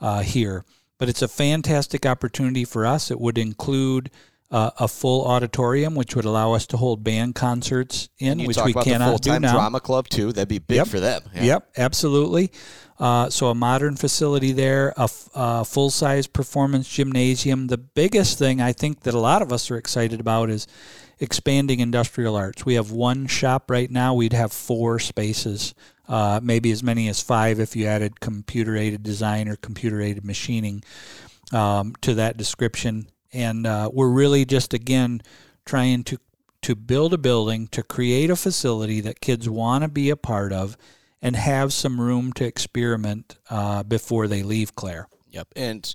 uh, 0.00 0.20
here. 0.20 0.64
But 0.98 1.08
it's 1.08 1.22
a 1.22 1.28
fantastic 1.28 2.04
opportunity 2.04 2.66
for 2.66 2.84
us. 2.84 3.10
It 3.10 3.18
would 3.18 3.38
include 3.38 4.10
uh, 4.50 4.70
a 4.78 4.88
full 4.88 5.24
auditorium, 5.26 5.94
which 5.94 6.16
would 6.16 6.24
allow 6.24 6.52
us 6.52 6.66
to 6.68 6.76
hold 6.76 7.04
band 7.04 7.34
concerts 7.34 8.08
in, 8.18 8.38
which 8.44 8.56
we 8.64 8.72
about 8.72 8.84
the 8.84 8.90
cannot 8.90 9.08
full 9.10 9.18
do 9.18 9.38
now. 9.40 9.52
drama 9.52 9.80
club 9.80 10.08
too. 10.08 10.32
That'd 10.32 10.48
be 10.48 10.58
big 10.58 10.76
Yep. 10.78 10.86
for 10.88 11.00
them. 11.00 11.22
Yeah. 11.34 11.42
Yep, 11.44 11.68
absolutely. 11.78 12.50
Uh, 12.98 13.30
so 13.30 13.46
a 13.48 13.54
modern 13.54 13.96
facility 13.96 14.52
there, 14.52 14.92
a, 14.98 15.04
f- 15.04 15.28
a 15.34 15.64
full-size 15.64 16.26
performance 16.26 16.86
gymnasium. 16.88 17.68
The 17.68 17.78
biggest 17.78 18.38
thing 18.38 18.60
I 18.60 18.72
think 18.72 19.04
that 19.04 19.14
a 19.14 19.18
lot 19.20 19.40
of 19.40 19.52
us 19.52 19.70
are 19.70 19.76
excited 19.78 20.20
about 20.20 20.50
is 20.50 20.66
expanding 21.18 21.80
industrial 21.80 22.36
arts. 22.36 22.66
We 22.66 22.74
have 22.74 22.90
one 22.90 23.26
shop 23.26 23.70
right 23.70 23.90
now. 23.90 24.14
We'd 24.14 24.32
have 24.34 24.52
four 24.52 24.98
spaces, 24.98 25.74
uh, 26.08 26.40
maybe 26.42 26.70
as 26.72 26.82
many 26.82 27.08
as 27.08 27.22
five 27.22 27.58
if 27.60 27.74
you 27.74 27.86
added 27.86 28.20
computer-aided 28.20 29.02
design 29.02 29.48
or 29.48 29.56
computer-aided 29.56 30.24
machining 30.24 30.82
um, 31.52 31.94
to 32.02 32.14
that 32.14 32.36
description. 32.36 33.06
And 33.32 33.66
uh, 33.66 33.90
we're 33.92 34.10
really 34.10 34.44
just 34.44 34.74
again 34.74 35.22
trying 35.64 36.04
to 36.04 36.18
to 36.62 36.74
build 36.74 37.14
a 37.14 37.18
building 37.18 37.68
to 37.68 37.82
create 37.82 38.30
a 38.30 38.36
facility 38.36 39.00
that 39.00 39.20
kids 39.20 39.48
want 39.48 39.82
to 39.82 39.88
be 39.88 40.10
a 40.10 40.16
part 40.16 40.52
of 40.52 40.76
and 41.22 41.36
have 41.36 41.72
some 41.72 42.00
room 42.00 42.32
to 42.34 42.44
experiment 42.44 43.38
uh, 43.48 43.82
before 43.82 44.28
they 44.28 44.42
leave 44.42 44.74
Clare. 44.74 45.08
Yep. 45.30 45.48
And 45.56 45.94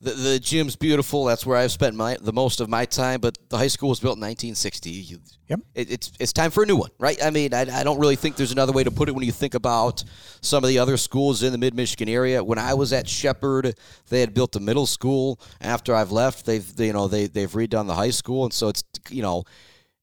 the 0.00 0.10
the 0.12 0.38
gym's 0.38 0.76
beautiful. 0.76 1.24
That's 1.24 1.46
where 1.46 1.56
I've 1.56 1.72
spent 1.72 1.96
my 1.96 2.16
the 2.20 2.32
most 2.32 2.60
of 2.60 2.68
my 2.68 2.84
time. 2.84 3.20
But 3.20 3.38
the 3.48 3.58
high 3.58 3.68
school 3.68 3.88
was 3.90 4.00
built 4.00 4.16
in 4.16 4.20
1960. 4.20 4.90
You- 4.90 5.18
Yep. 5.46 5.60
It, 5.74 5.90
it's 5.92 6.10
it's 6.18 6.32
time 6.32 6.50
for 6.50 6.62
a 6.62 6.66
new 6.66 6.76
one, 6.76 6.88
right? 6.98 7.22
I 7.22 7.28
mean, 7.28 7.52
I, 7.52 7.66
I 7.80 7.84
don't 7.84 7.98
really 8.00 8.16
think 8.16 8.36
there's 8.36 8.50
another 8.50 8.72
way 8.72 8.82
to 8.82 8.90
put 8.90 9.10
it 9.10 9.12
when 9.14 9.24
you 9.24 9.30
think 9.32 9.52
about 9.52 10.02
some 10.40 10.64
of 10.64 10.68
the 10.68 10.78
other 10.78 10.96
schools 10.96 11.42
in 11.42 11.52
the 11.52 11.58
Mid 11.58 11.74
Michigan 11.74 12.08
area. 12.08 12.42
When 12.42 12.58
I 12.58 12.72
was 12.72 12.94
at 12.94 13.06
Shepherd, 13.06 13.78
they 14.08 14.20
had 14.20 14.32
built 14.32 14.56
a 14.56 14.60
middle 14.60 14.86
school. 14.86 15.38
After 15.60 15.94
I've 15.94 16.10
left, 16.12 16.46
they've 16.46 16.74
they, 16.76 16.86
you 16.86 16.92
know 16.94 17.08
they 17.08 17.26
they've 17.26 17.50
redone 17.52 17.86
the 17.86 17.94
high 17.94 18.08
school, 18.08 18.44
and 18.44 18.54
so 18.54 18.68
it's 18.68 18.82
you 19.10 19.20
know. 19.20 19.44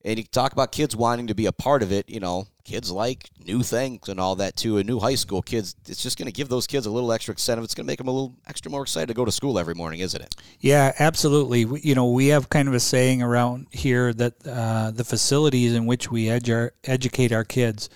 And 0.06 0.18
you 0.18 0.26
talk 0.26 0.52
about 0.54 0.72
kids 0.72 0.96
wanting 0.96 1.28
to 1.28 1.36
be 1.36 1.46
a 1.48 1.52
part 1.52 1.84
of 1.84 1.92
it, 1.92 2.10
you 2.10 2.20
know, 2.20 2.48
kids 2.64 2.92
like 2.92 3.30
new 3.46 3.64
things 3.64 4.10
and 4.10 4.20
all 4.20 4.36
that 4.36 4.56
too. 4.56 4.78
And 4.78 4.88
new 4.88 5.00
high 5.00 5.16
school 5.16 5.42
kids, 5.42 5.76
it's 5.88 6.02
just 6.02 6.18
going 6.18 6.28
to 6.28 6.32
give 6.32 6.50
those 6.50 6.68
kids 6.68 6.86
a 6.86 6.92
little 6.92 7.12
extra 7.12 7.34
incentive. 7.34 7.64
It's 7.64 7.76
going 7.76 7.86
to 7.86 7.92
make 7.92 7.98
them 7.98 8.08
a 8.08 8.12
little 8.12 8.36
extra 8.48 8.72
more 8.72 8.84
excited 8.84 9.08
to 9.08 9.14
go 9.14 9.26
to 9.26 9.32
school 9.32 9.60
every 9.60 9.76
morning, 9.76 10.00
isn't 10.00 10.22
it? 10.22 10.36
Yeah, 10.60 10.94
absolutely. 11.00 11.66
We, 11.66 11.82
you 11.82 11.96
know, 11.96 12.10
we 12.10 12.28
have 12.28 12.50
kind 12.50 12.68
of 12.68 12.74
a 12.74 12.80
saying 12.80 13.22
around 13.22 13.68
here 13.72 14.14
that 14.14 14.34
uh, 14.48 14.92
the 14.92 15.04
facilities 15.04 15.74
in 15.74 15.86
which 15.86 16.12
we 16.12 16.26
edu- 16.26 16.72
educate 16.84 17.32
our 17.32 17.44
kids 17.44 17.90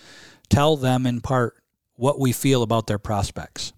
tell 0.49 0.78
them 0.78 1.06
in 1.06 1.21
part 1.21 1.56
what 1.95 2.19
we 2.19 2.32
feel 2.32 2.62
about 2.62 2.88
their 2.88 2.99
prospects. 2.99 3.73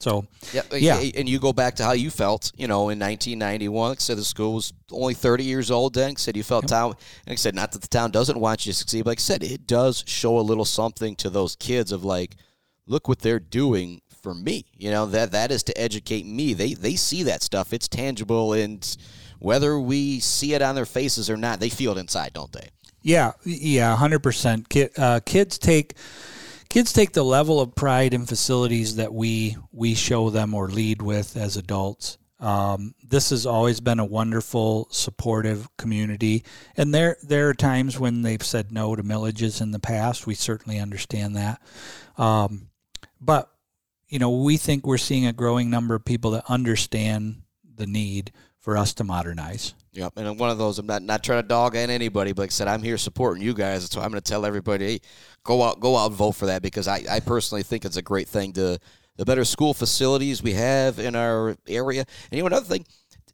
So, 0.00 0.26
Yeah, 0.52 0.62
Yeah. 0.72 1.02
And 1.16 1.28
you 1.28 1.38
go 1.38 1.52
back 1.52 1.76
to 1.76 1.84
how 1.84 1.92
you 1.92 2.10
felt, 2.10 2.52
you 2.56 2.68
know, 2.68 2.90
in 2.90 2.98
1991. 2.98 3.88
Like 3.88 3.98
I 3.98 4.00
said 4.00 4.18
the 4.18 4.24
school 4.24 4.54
was 4.54 4.72
only 4.90 5.14
30 5.14 5.44
years 5.44 5.70
old 5.70 5.94
then. 5.94 6.10
Like 6.10 6.18
I 6.18 6.20
said 6.20 6.36
you 6.36 6.42
felt 6.42 6.68
town. 6.68 6.90
And 6.90 7.28
like 7.28 7.32
I 7.32 7.36
said, 7.36 7.54
not 7.54 7.72
that 7.72 7.82
the 7.82 7.88
town 7.88 8.10
doesn't 8.10 8.38
want 8.38 8.66
you 8.66 8.72
to 8.72 8.78
succeed, 8.78 9.04
but 9.04 9.12
like 9.12 9.20
I 9.20 9.22
said, 9.22 9.42
it 9.42 9.66
does 9.66 10.04
show 10.06 10.38
a 10.38 10.40
little 10.40 10.64
something 10.64 11.16
to 11.16 11.30
those 11.30 11.56
kids 11.56 11.92
of 11.92 12.04
like, 12.04 12.36
look 12.86 13.08
what 13.08 13.20
they're 13.20 13.40
doing 13.40 14.02
for 14.26 14.34
me. 14.34 14.66
You 14.76 14.90
know 14.90 15.06
that 15.06 15.30
that 15.32 15.52
is 15.52 15.62
to 15.64 15.78
educate 15.78 16.26
me. 16.26 16.52
They 16.52 16.74
they 16.74 16.96
see 16.96 17.22
that 17.24 17.42
stuff. 17.42 17.72
It's 17.72 17.86
tangible, 17.86 18.52
and 18.54 18.96
whether 19.38 19.78
we 19.78 20.18
see 20.18 20.54
it 20.54 20.62
on 20.62 20.74
their 20.74 20.84
faces 20.84 21.30
or 21.30 21.36
not, 21.36 21.60
they 21.60 21.68
feel 21.68 21.92
it 21.96 22.00
inside, 22.00 22.32
don't 22.32 22.50
they? 22.52 22.70
Yeah, 23.02 23.32
yeah, 23.44 23.94
hundred 23.94 24.24
percent. 24.24 24.66
Uh, 24.98 25.20
kids 25.24 25.58
take 25.58 25.94
kids 26.68 26.92
take 26.92 27.12
the 27.12 27.24
level 27.24 27.60
of 27.60 27.74
pride 27.74 28.14
in 28.14 28.26
facilities 28.26 28.96
that 28.96 29.12
we 29.12 29.56
we 29.72 29.94
show 29.94 30.30
them 30.30 30.54
or 30.54 30.68
lead 30.68 31.02
with 31.02 31.36
as 31.36 31.56
adults. 31.56 32.18
Um, 32.38 32.94
this 33.02 33.30
has 33.30 33.46
always 33.46 33.80
been 33.80 33.98
a 33.98 34.04
wonderful, 34.04 34.88
supportive 34.90 35.74
community, 35.78 36.44
and 36.76 36.94
there 36.94 37.16
there 37.22 37.48
are 37.48 37.54
times 37.54 37.98
when 37.98 38.22
they've 38.22 38.42
said 38.42 38.72
no 38.72 38.94
to 38.94 39.02
millages 39.02 39.62
in 39.62 39.70
the 39.70 39.78
past. 39.78 40.26
We 40.26 40.34
certainly 40.34 40.78
understand 40.78 41.36
that, 41.36 41.62
um, 42.18 42.68
but 43.20 43.50
you 44.08 44.18
know 44.18 44.42
we 44.42 44.58
think 44.58 44.86
we're 44.86 44.98
seeing 44.98 45.26
a 45.26 45.32
growing 45.32 45.70
number 45.70 45.94
of 45.94 46.04
people 46.04 46.32
that 46.32 46.44
understand 46.48 47.42
the 47.74 47.86
need 47.86 48.32
for 48.66 48.76
us 48.76 48.92
to 48.94 49.04
modernize. 49.04 49.74
Yep, 49.92 50.14
and 50.16 50.40
one 50.40 50.50
of 50.50 50.58
those. 50.58 50.80
I'm 50.80 50.86
not 50.86 51.00
not 51.00 51.22
trying 51.22 51.40
to 51.40 51.46
dog 51.46 51.76
on 51.76 51.88
anybody, 51.88 52.32
but 52.32 52.42
like 52.42 52.50
I 52.50 52.50
said, 52.50 52.66
I'm 52.66 52.82
here 52.82 52.98
supporting 52.98 53.40
you 53.40 53.54
guys. 53.54 53.88
So 53.88 54.00
I'm 54.00 54.10
going 54.10 54.20
to 54.20 54.28
tell 54.28 54.44
everybody, 54.44 54.86
hey, 54.86 55.00
go 55.44 55.62
out, 55.62 55.78
go 55.78 55.96
out 55.96 56.08
and 56.08 56.16
vote 56.16 56.32
for 56.32 56.46
that 56.46 56.62
because 56.62 56.88
I, 56.88 57.04
I 57.08 57.20
personally 57.20 57.62
think 57.62 57.84
it's 57.84 57.96
a 57.96 58.02
great 58.02 58.26
thing 58.26 58.52
to 58.54 58.80
the 59.18 59.24
better 59.24 59.44
school 59.44 59.72
facilities 59.72 60.42
we 60.42 60.54
have 60.54 60.98
in 60.98 61.14
our 61.14 61.56
area. 61.68 62.04
And 62.32 62.36
you 62.36 62.42
know 62.42 62.48
another 62.48 62.66
thing, 62.66 62.84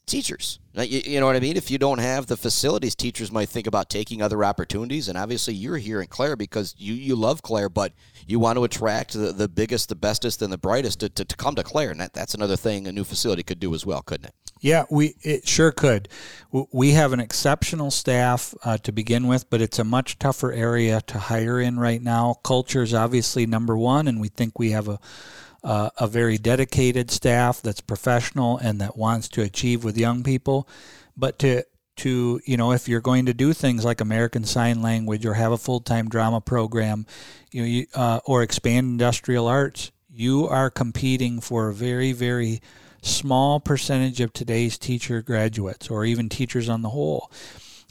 teachers. 0.06 0.58
You, 0.74 1.00
you 1.04 1.20
know 1.20 1.26
what 1.26 1.36
I 1.36 1.40
mean? 1.40 1.56
If 1.56 1.70
you 1.70 1.78
don't 1.78 1.98
have 1.98 2.26
the 2.26 2.36
facilities, 2.36 2.94
teachers 2.94 3.30
might 3.30 3.48
think 3.48 3.66
about 3.66 3.90
taking 3.90 4.22
other 4.22 4.44
opportunities. 4.44 5.08
And 5.08 5.18
obviously, 5.18 5.54
you're 5.54 5.76
here 5.76 6.00
in 6.00 6.08
Clare 6.08 6.36
because 6.36 6.74
you, 6.78 6.94
you 6.94 7.14
love 7.14 7.42
Clare, 7.42 7.68
but 7.68 7.92
you 8.26 8.38
want 8.38 8.56
to 8.56 8.64
attract 8.64 9.12
the, 9.12 9.32
the 9.32 9.48
biggest, 9.48 9.88
the 9.88 9.94
bestest, 9.94 10.42
and 10.42 10.52
the 10.52 10.58
brightest 10.58 11.00
to, 11.00 11.08
to, 11.10 11.24
to 11.24 11.36
come 11.36 11.54
to 11.54 11.62
Clare. 11.62 11.90
And 11.90 12.00
that, 12.00 12.14
that's 12.14 12.34
another 12.34 12.56
thing 12.56 12.86
a 12.86 12.92
new 12.92 13.04
facility 13.04 13.42
could 13.42 13.60
do 13.60 13.74
as 13.74 13.84
well, 13.84 14.02
couldn't 14.02 14.26
it? 14.26 14.34
Yeah, 14.60 14.84
we 14.90 15.16
it 15.22 15.48
sure 15.48 15.72
could. 15.72 16.08
We 16.52 16.92
have 16.92 17.12
an 17.12 17.18
exceptional 17.18 17.90
staff 17.90 18.54
uh, 18.64 18.78
to 18.78 18.92
begin 18.92 19.26
with, 19.26 19.50
but 19.50 19.60
it's 19.60 19.80
a 19.80 19.84
much 19.84 20.20
tougher 20.20 20.52
area 20.52 21.00
to 21.08 21.18
hire 21.18 21.60
in 21.60 21.80
right 21.80 22.00
now. 22.00 22.36
Culture 22.44 22.82
is 22.82 22.94
obviously 22.94 23.44
number 23.44 23.76
one, 23.76 24.06
and 24.06 24.20
we 24.20 24.28
think 24.28 24.60
we 24.60 24.70
have 24.70 24.86
a 24.86 25.00
uh, 25.64 25.90
a 25.98 26.06
very 26.06 26.38
dedicated 26.38 27.10
staff 27.10 27.62
that's 27.62 27.80
professional 27.80 28.58
and 28.58 28.80
that 28.80 28.96
wants 28.96 29.28
to 29.28 29.42
achieve 29.42 29.84
with 29.84 29.96
young 29.96 30.22
people. 30.22 30.68
But 31.16 31.38
to 31.40 31.64
to 31.94 32.40
you 32.44 32.56
know, 32.56 32.72
if 32.72 32.88
you're 32.88 33.00
going 33.00 33.26
to 33.26 33.34
do 33.34 33.52
things 33.52 33.84
like 33.84 34.00
American 34.00 34.44
Sign 34.44 34.82
Language 34.82 35.26
or 35.26 35.34
have 35.34 35.52
a 35.52 35.58
full 35.58 35.80
time 35.80 36.08
drama 36.08 36.40
program, 36.40 37.06
you 37.50 37.62
know, 37.62 37.68
you, 37.68 37.86
uh, 37.94 38.20
or 38.24 38.42
expand 38.42 38.86
industrial 38.86 39.46
arts, 39.46 39.92
you 40.10 40.46
are 40.48 40.70
competing 40.70 41.40
for 41.40 41.68
a 41.68 41.74
very 41.74 42.12
very 42.12 42.60
small 43.02 43.58
percentage 43.58 44.20
of 44.20 44.32
today's 44.32 44.78
teacher 44.78 45.22
graduates 45.22 45.90
or 45.90 46.04
even 46.04 46.28
teachers 46.28 46.68
on 46.68 46.82
the 46.82 46.90
whole. 46.90 47.30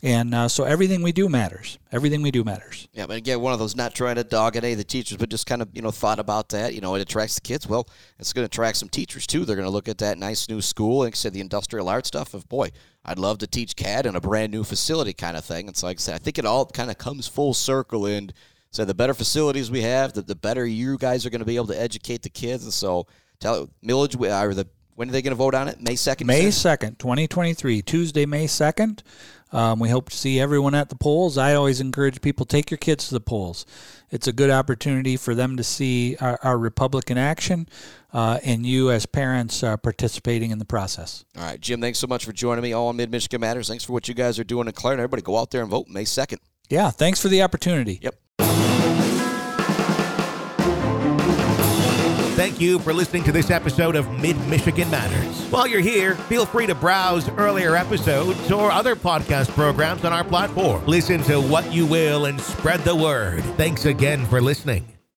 And 0.04 0.34
uh, 0.34 0.48
so 0.48 0.64
everything 0.64 1.04
we 1.04 1.12
do 1.12 1.30
matters. 1.30 1.78
Everything 1.92 2.24
we 2.24 2.32
do 2.32 2.44
matters. 2.44 2.88
Yeah, 2.92 3.06
but 3.06 3.18
again, 3.18 3.40
one 3.40 3.54
of 3.54 3.60
those 3.60 3.76
not 3.76 3.94
trying 3.94 4.16
to 4.16 4.24
dog 4.24 4.56
at 4.56 4.64
any 4.64 4.74
of 4.74 4.80
the 4.80 4.84
teachers, 4.84 5.18
but 5.18 5.30
just 5.30 5.46
kind 5.46 5.62
of 5.62 5.70
you 5.74 5.82
know 5.84 5.92
thought 5.92 6.18
about 6.18 6.50
that. 6.50 6.74
You 6.74 6.82
know, 6.82 6.96
it 6.96 7.02
attracts 7.02 7.36
the 7.36 7.42
kids. 7.42 7.68
Well, 7.68 7.88
it's 8.18 8.34
going 8.34 8.44
to 8.44 8.48
attract 8.48 8.78
some 8.78 8.90
teachers 8.90 9.28
too. 9.28 9.46
They're 9.46 9.56
going 9.56 9.68
to 9.68 9.72
look 9.72 9.88
at 9.88 10.00
that 10.00 10.18
nice 10.18 10.50
new 10.50 10.60
school 10.60 11.04
and 11.04 11.16
say 11.16 11.30
the 11.30 11.40
industrial 11.40 11.88
art 11.88 12.08
stuff. 12.08 12.34
Of 12.34 12.50
boy, 12.50 12.72
I'd 13.06 13.20
love 13.20 13.38
to 13.40 13.48
teach 13.48 13.76
CAD 13.76 14.08
in 14.08 14.16
a 14.16 14.22
brand 14.22 14.52
new 14.52 14.64
facility 14.64 15.14
kind 15.14 15.38
of 15.38 15.46
thing. 15.46 15.68
And 15.68 15.78
so, 15.78 15.86
like 15.86 15.98
I 15.98 16.02
said, 16.02 16.16
I 16.16 16.20
think 16.20 16.40
it 16.40 16.46
all 16.46 16.66
kind 16.66 16.90
of 16.90 16.98
comes 16.98 17.28
full 17.28 17.54
circle. 17.54 18.08
And 18.08 18.34
so, 18.72 18.86
the 18.86 18.96
better 18.96 19.14
facilities 19.14 19.70
we 19.70 19.84
have, 19.84 20.14
the, 20.14 20.24
the 20.24 20.36
better 20.36 20.66
you 20.66 20.98
guys 20.98 21.28
are 21.28 21.30
going 21.30 21.40
to 21.40 21.46
be 21.46 21.58
able 21.58 21.68
to 21.68 21.80
educate 21.80 22.24
the 22.24 22.30
kids. 22.30 22.64
And 22.64 22.74
so, 22.74 23.06
tell 23.40 23.70
millage 23.86 24.20
or 24.20 24.54
the 24.56 24.68
when 25.02 25.10
are 25.10 25.14
they 25.14 25.24
going 25.24 25.32
to 25.32 25.36
vote 25.36 25.56
on 25.56 25.68
it? 25.68 25.82
May 25.82 25.96
second. 25.96 26.28
May 26.28 26.50
2nd, 26.50 27.00
2023, 27.00 27.82
Tuesday, 27.82 28.28
May 28.28 28.46
2nd. 28.46 29.02
Um, 29.52 29.80
we 29.80 29.90
hope 29.90 30.12
to 30.12 30.16
see 30.16 30.40
everyone 30.40 30.76
at 30.76 30.90
the 30.90 30.96
polls. 30.96 31.40
I 31.40 31.56
always 31.56 31.82
encourage 31.82 32.22
people 32.22 32.46
take 32.46 32.70
your 32.70 32.78
kids 32.78 33.08
to 33.08 33.16
the 33.16 33.20
polls. 33.20 33.66
It's 34.12 34.28
a 34.28 34.32
good 34.32 34.52
opportunity 34.52 35.18
for 35.18 35.34
them 35.34 35.58
to 35.58 35.64
see 35.64 36.18
our, 36.18 36.38
our 36.44 36.56
Republican 36.56 37.18
action 37.18 37.68
uh, 38.14 38.38
and 38.44 38.64
you 38.64 38.92
as 38.92 39.08
parents 39.08 39.64
uh, 39.64 39.76
participating 39.76 40.52
in 40.52 40.60
the 40.60 40.66
process. 40.66 41.26
All 41.36 41.46
right, 41.46 41.60
Jim. 41.60 41.82
Thanks 41.82 41.98
so 41.98 42.06
much 42.06 42.24
for 42.24 42.32
joining 42.32 42.62
me 42.62 42.74
all 42.74 42.90
on 42.90 42.96
Mid 42.96 43.10
Michigan 43.10 43.42
Matters. 43.42 43.68
Thanks 43.68 43.84
for 43.84 43.94
what 43.94 44.08
you 44.08 44.14
guys 44.14 44.38
are 44.38 44.44
doing 44.44 44.68
in 44.68 44.74
Clare. 44.74 44.94
And 44.94 45.02
everybody, 45.02 45.24
go 45.24 45.36
out 45.36 45.50
there 45.50 45.64
and 45.64 45.72
vote 45.72 45.88
May 45.88 46.06
second. 46.06 46.42
Yeah, 46.70 46.92
thanks 46.92 47.20
for 47.20 47.28
the 47.28 47.42
opportunity. 47.42 47.98
Yep. 48.04 48.14
Thank 52.42 52.60
you 52.60 52.80
for 52.80 52.92
listening 52.92 53.24
to 53.26 53.32
this 53.32 53.52
episode 53.52 53.96
of 53.96 54.10
Mid 54.20 54.36
Michigan 54.48 54.90
Matters. 54.90 55.46
While 55.52 55.68
you're 55.68 55.80
here, 55.80 56.16
feel 56.16 56.48
free 56.48 56.66
to 56.66 56.74
browse 56.74 57.30
earlier 57.38 57.76
episodes 57.76 58.52
or 58.52 58.72
other 58.72 58.96
podcast 58.96 59.50
programs 59.52 60.04
on 60.06 60.12
our 60.12 60.24
platform. 60.24 60.84
Listen 60.88 61.22
to 61.26 61.40
what 61.40 61.72
you 61.72 61.86
will 61.86 62.26
and 62.26 62.42
spread 62.42 62.80
the 62.80 62.96
word. 62.96 63.44
Thanks 63.58 63.86
again 63.86 64.26
for 64.26 64.42
listening. 64.42 64.92